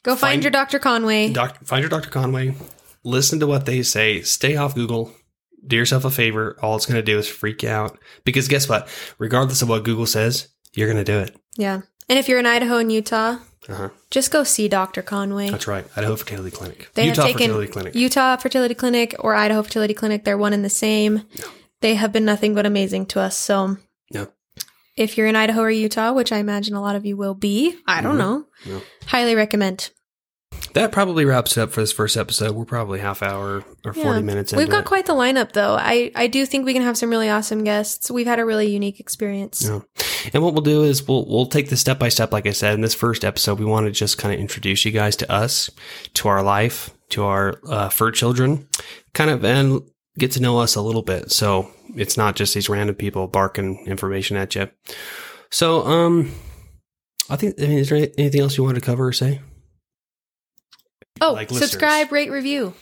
Go 0.03 0.11
find, 0.11 0.19
Find- 0.19 0.43
your 0.43 0.51
Dr. 0.51 0.79
Conway. 0.79 1.31
Doc, 1.31 1.57
find 1.63 1.81
your 1.81 1.89
Dr. 1.89 2.09
Conway. 2.09 2.55
Listen 3.03 3.39
to 3.39 3.47
what 3.47 3.65
they 3.65 3.81
say. 3.83 4.21
Stay 4.21 4.55
off 4.55 4.75
Google. 4.75 5.11
Do 5.65 5.75
yourself 5.77 6.03
a 6.05 6.11
favor. 6.11 6.57
All 6.61 6.75
it's 6.75 6.85
going 6.85 6.95
to 6.97 7.01
do 7.01 7.17
is 7.17 7.27
freak 7.27 7.63
you 7.63 7.69
out. 7.69 7.97
Because 8.25 8.47
guess 8.49 8.67
what? 8.67 8.87
Regardless 9.17 9.61
of 9.61 9.69
what 9.69 9.83
Google 9.85 10.05
says, 10.05 10.49
you're 10.73 10.91
going 10.91 11.03
to 11.03 11.09
do 11.11 11.19
it. 11.19 11.35
yeah. 11.57 11.81
And 12.09 12.19
if 12.19 12.27
you're 12.27 12.39
in 12.39 12.45
Idaho 12.45 12.79
and 12.79 12.91
Utah, 12.91 13.37
Uh-huh. 13.69 13.89
just 14.11 14.29
go 14.29 14.43
see 14.43 14.67
Dr. 14.67 15.01
Conway. 15.01 15.49
That's 15.49 15.67
right. 15.67 15.85
Idaho 15.95 16.17
Fertility 16.17 16.51
Clinic. 16.51 16.89
They 16.95 17.05
Utah 17.07 17.21
have 17.21 17.31
taken 17.31 17.47
Fertility 17.47 17.71
Clinic. 17.71 17.95
Utah 17.95 18.35
Fertility 18.35 18.75
Clinic 18.75 19.15
or 19.19 19.35
Idaho 19.35 19.63
Fertility 19.63 19.93
Clinic. 19.93 20.25
They're 20.25 20.37
one 20.37 20.51
and 20.51 20.65
the 20.65 20.69
same. 20.69 21.21
They 21.79 21.95
have 21.95 22.11
been 22.11 22.25
nothing 22.25 22.53
but 22.55 22.65
amazing 22.65 23.05
to 23.07 23.21
us. 23.21 23.37
So, 23.37 23.77
Yeah. 24.11 24.25
If 24.95 25.17
you're 25.17 25.27
in 25.27 25.35
Idaho 25.35 25.61
or 25.61 25.69
Utah, 25.71 26.11
which 26.13 26.31
I 26.31 26.37
imagine 26.37 26.75
a 26.75 26.81
lot 26.81 26.95
of 26.95 27.05
you 27.05 27.17
will 27.17 27.33
be, 27.33 27.75
I 27.87 28.01
don't 28.01 28.15
Mhm. 28.15 28.19
know, 28.19 28.45
Yeah. 28.65 28.79
highly 29.07 29.35
recommend. 29.35 29.89
that 30.75 30.91
probably 30.91 31.25
wraps 31.25 31.57
it 31.57 31.61
up 31.61 31.71
for 31.71 31.81
this 31.81 31.91
first 31.91 32.15
episode. 32.15 32.55
We're 32.55 32.65
probably 32.65 32.99
half 32.99 33.21
hour 33.23 33.63
or 33.85 33.93
40 33.93 33.99
Yeah. 33.99 34.19
minutes 34.21 34.53
We've 34.53 34.69
got 34.69 34.81
it. 34.81 34.85
quite 34.85 35.05
the 35.07 35.13
lineup, 35.13 35.53
though. 35.53 35.75
I, 35.79 36.11
I 36.15 36.27
do 36.27 36.45
think 36.45 36.65
we 36.65 36.73
can 36.73 36.81
have 36.83 36.97
some 36.97 37.09
really 37.09 37.29
awesome 37.29 37.63
guests. 37.63 38.09
We've 38.09 38.25
had 38.27 38.39
a 38.39 38.45
really 38.45 38.69
unique 38.69 38.99
experience. 38.99 39.63
Yeah. 39.63 39.79
And 40.33 40.41
what 40.43 40.53
we'll 40.53 40.61
do 40.63 40.83
is 40.83 41.07
we'll 41.07 41.25
we'll 41.27 41.47
take 41.47 41.69
this 41.69 41.81
step 41.81 41.99
by 41.99 42.09
step, 42.09 42.31
like 42.31 42.47
I 42.47 42.51
said. 42.51 42.73
In 42.75 42.81
this 42.81 42.93
first 42.95 43.23
episode, 43.25 43.59
we 43.59 43.65
want 43.65 43.85
to 43.87 43.91
just 43.91 44.17
kind 44.17 44.33
of 44.33 44.39
introduce 44.39 44.85
you 44.85 44.91
guys 44.91 45.15
to 45.17 45.31
us, 45.31 45.69
to 46.15 46.27
our 46.27 46.41
life, 46.43 46.91
to 47.09 47.23
our 47.23 47.59
uh, 47.67 47.89
fur 47.89 48.09
children, 48.11 48.67
kind 49.13 49.29
of, 49.31 49.43
and 49.43 49.81
get 50.17 50.31
to 50.33 50.41
know 50.41 50.59
us 50.59 50.75
a 50.75 50.81
little 50.81 51.01
bit. 51.01 51.31
So 51.31 51.69
it's 51.95 52.17
not 52.17 52.35
just 52.35 52.53
these 52.53 52.69
random 52.69 52.95
people 52.95 53.27
barking 53.27 53.85
information 53.87 54.37
at 54.37 54.55
you. 54.55 54.69
So, 55.51 55.85
um, 55.85 56.31
I 57.29 57.35
think. 57.35 57.55
I 57.59 57.67
mean, 57.67 57.77
is 57.79 57.89
there 57.89 58.09
anything 58.17 58.41
else 58.41 58.57
you 58.57 58.63
wanted 58.63 58.79
to 58.79 58.85
cover 58.85 59.07
or 59.07 59.13
say? 59.13 59.39
Oh, 61.21 61.33
Like 61.33 61.49
subscribe, 61.49 62.11
rate, 62.11 62.31
review. 62.31 62.73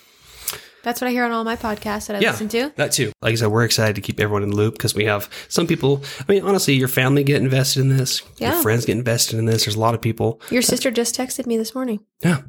That's 0.84 1.00
what 1.00 1.08
I 1.08 1.12
hear 1.12 1.24
on 1.26 1.32
all 1.32 1.44
my 1.44 1.56
podcasts 1.58 2.08
that 2.08 2.16
I 2.16 2.20
Yeah. 2.20 2.32
listen 2.32 2.50
to. 2.50 2.72
That 2.76 2.92
too. 2.92 3.12
Like 3.22 3.34
I 3.34 3.36
said, 3.36 3.50
we're 3.50 3.66
excited 3.66 3.94
to 3.96 4.02
keep 4.02 4.20
everyone 4.20 4.42
in 4.42 4.50
the 4.50 4.56
loop 4.56 4.74
because 4.74 4.96
we 4.96 5.06
have 5.06 5.30
some 5.48 5.68
people. 5.68 6.04
I 6.28 6.32
mean, 6.32 6.42
honestly, 6.44 6.74
your 6.74 6.88
family 6.88 7.24
get 7.24 7.40
invested 7.42 7.82
in 7.82 7.90
this. 7.96 8.24
Yeah. 8.38 8.54
Your 8.54 8.64
friends 8.64 8.86
get 8.86 8.98
invested 8.98 9.38
in 9.38 9.46
this. 9.46 9.66
There's 9.66 9.76
a 9.76 9.80
lot 9.80 9.94
of 9.94 10.02
people. 10.02 10.42
Your 10.50 10.64
sister 10.64 10.90
just 10.90 11.16
texted 11.16 11.46
me 11.46 11.56
this 11.56 11.76
morning. 11.76 12.00
Yeah. 12.24 12.42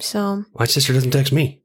So, 0.00 0.44
My 0.58 0.64
sister 0.64 0.94
doesn't 0.94 1.10
text 1.10 1.32
me 1.34 1.62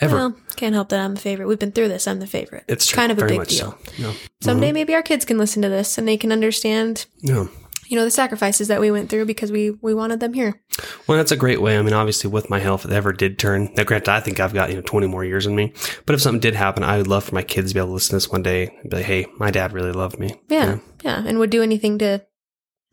ever. 0.00 0.16
well, 0.16 0.36
can't 0.56 0.74
help 0.74 0.88
that 0.90 1.00
I'm 1.00 1.14
the 1.14 1.20
favorite. 1.20 1.46
We've 1.46 1.58
been 1.58 1.72
through 1.72 1.88
this. 1.88 2.06
I'm 2.06 2.20
the 2.20 2.26
favorite. 2.26 2.64
It's 2.68 2.86
true. 2.86 2.96
kind 2.96 3.12
of 3.12 3.18
a 3.18 3.26
big 3.26 3.38
much 3.38 3.50
deal. 3.50 3.78
So. 3.96 4.02
No. 4.02 4.14
Someday 4.40 4.68
mm-hmm. 4.68 4.74
maybe 4.74 4.94
our 4.94 5.02
kids 5.02 5.24
can 5.24 5.38
listen 5.38 5.62
to 5.62 5.68
this 5.68 5.98
and 5.98 6.06
they 6.06 6.16
can 6.16 6.32
understand, 6.32 7.06
No. 7.22 7.48
you 7.88 7.96
know, 7.96 8.04
the 8.04 8.10
sacrifices 8.10 8.68
that 8.68 8.80
we 8.80 8.90
went 8.90 9.10
through 9.10 9.26
because 9.26 9.50
we 9.50 9.70
we 9.82 9.94
wanted 9.94 10.20
them 10.20 10.32
here. 10.32 10.60
Well, 11.06 11.18
that's 11.18 11.32
a 11.32 11.36
great 11.36 11.60
way. 11.60 11.76
I 11.76 11.82
mean, 11.82 11.94
obviously, 11.94 12.30
with 12.30 12.50
my 12.50 12.60
health, 12.60 12.84
if 12.84 12.90
it 12.90 12.94
ever 12.94 13.12
did 13.12 13.38
turn. 13.38 13.72
Now, 13.76 13.84
granted, 13.84 14.10
I 14.10 14.20
think 14.20 14.40
I've 14.40 14.54
got 14.54 14.70
you 14.70 14.76
know 14.76 14.82
twenty 14.82 15.06
more 15.06 15.24
years 15.24 15.46
in 15.46 15.56
me. 15.56 15.72
But 16.06 16.14
if 16.14 16.20
something 16.20 16.40
did 16.40 16.54
happen, 16.54 16.82
I 16.84 16.98
would 16.98 17.08
love 17.08 17.24
for 17.24 17.34
my 17.34 17.42
kids 17.42 17.70
to 17.70 17.74
be 17.74 17.80
able 17.80 17.88
to 17.88 17.94
listen 17.94 18.10
to 18.10 18.16
this 18.16 18.30
one 18.30 18.42
day 18.42 18.68
and 18.80 18.90
be 18.90 18.96
like, 18.98 19.06
"Hey, 19.06 19.26
my 19.38 19.50
dad 19.50 19.72
really 19.72 19.92
loved 19.92 20.18
me. 20.18 20.40
Yeah. 20.48 20.74
You 20.74 20.80
Yeah, 21.02 21.24
and 21.26 21.38
would 21.38 21.50
do 21.50 21.62
anything 21.62 21.98
to 21.98 22.22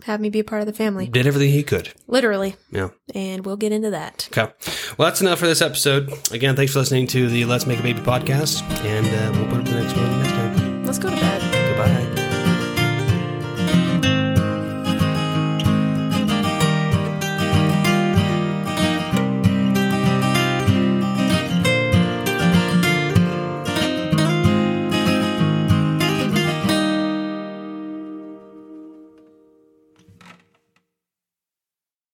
have 0.03 0.19
me 0.21 0.29
be 0.29 0.39
a 0.39 0.43
part 0.43 0.61
of 0.61 0.67
the 0.67 0.73
family. 0.73 1.07
did 1.07 1.27
everything 1.27 1.51
he 1.51 1.63
could." 1.63 1.93
Literally. 2.07 2.55
Yeah. 2.71 2.89
And 3.13 3.45
we'll 3.45 3.57
get 3.57 3.71
into 3.71 3.91
that. 3.91 4.27
Okay. 4.31 4.51
Well, 4.97 5.07
that's 5.07 5.21
enough 5.21 5.39
for 5.39 5.47
this 5.47 5.61
episode. 5.61 6.11
Again, 6.31 6.55
thanks 6.55 6.73
for 6.73 6.79
listening 6.79 7.07
to 7.07 7.29
the 7.29 7.45
Let's 7.45 7.65
Make 7.65 7.79
a 7.79 7.83
Baby 7.83 8.01
podcast, 8.01 8.61
and 8.85 9.07
uh, 9.07 9.39
we'll 9.39 9.49
put 9.49 9.59
up 9.59 9.65
the 9.65 9.81
next 9.81 9.95
one 9.95 10.19
next 10.19 10.31
time. 10.31 10.85
Let's 10.85 10.99
go 10.99 11.09
to 11.09 11.15
bed. 11.15 11.54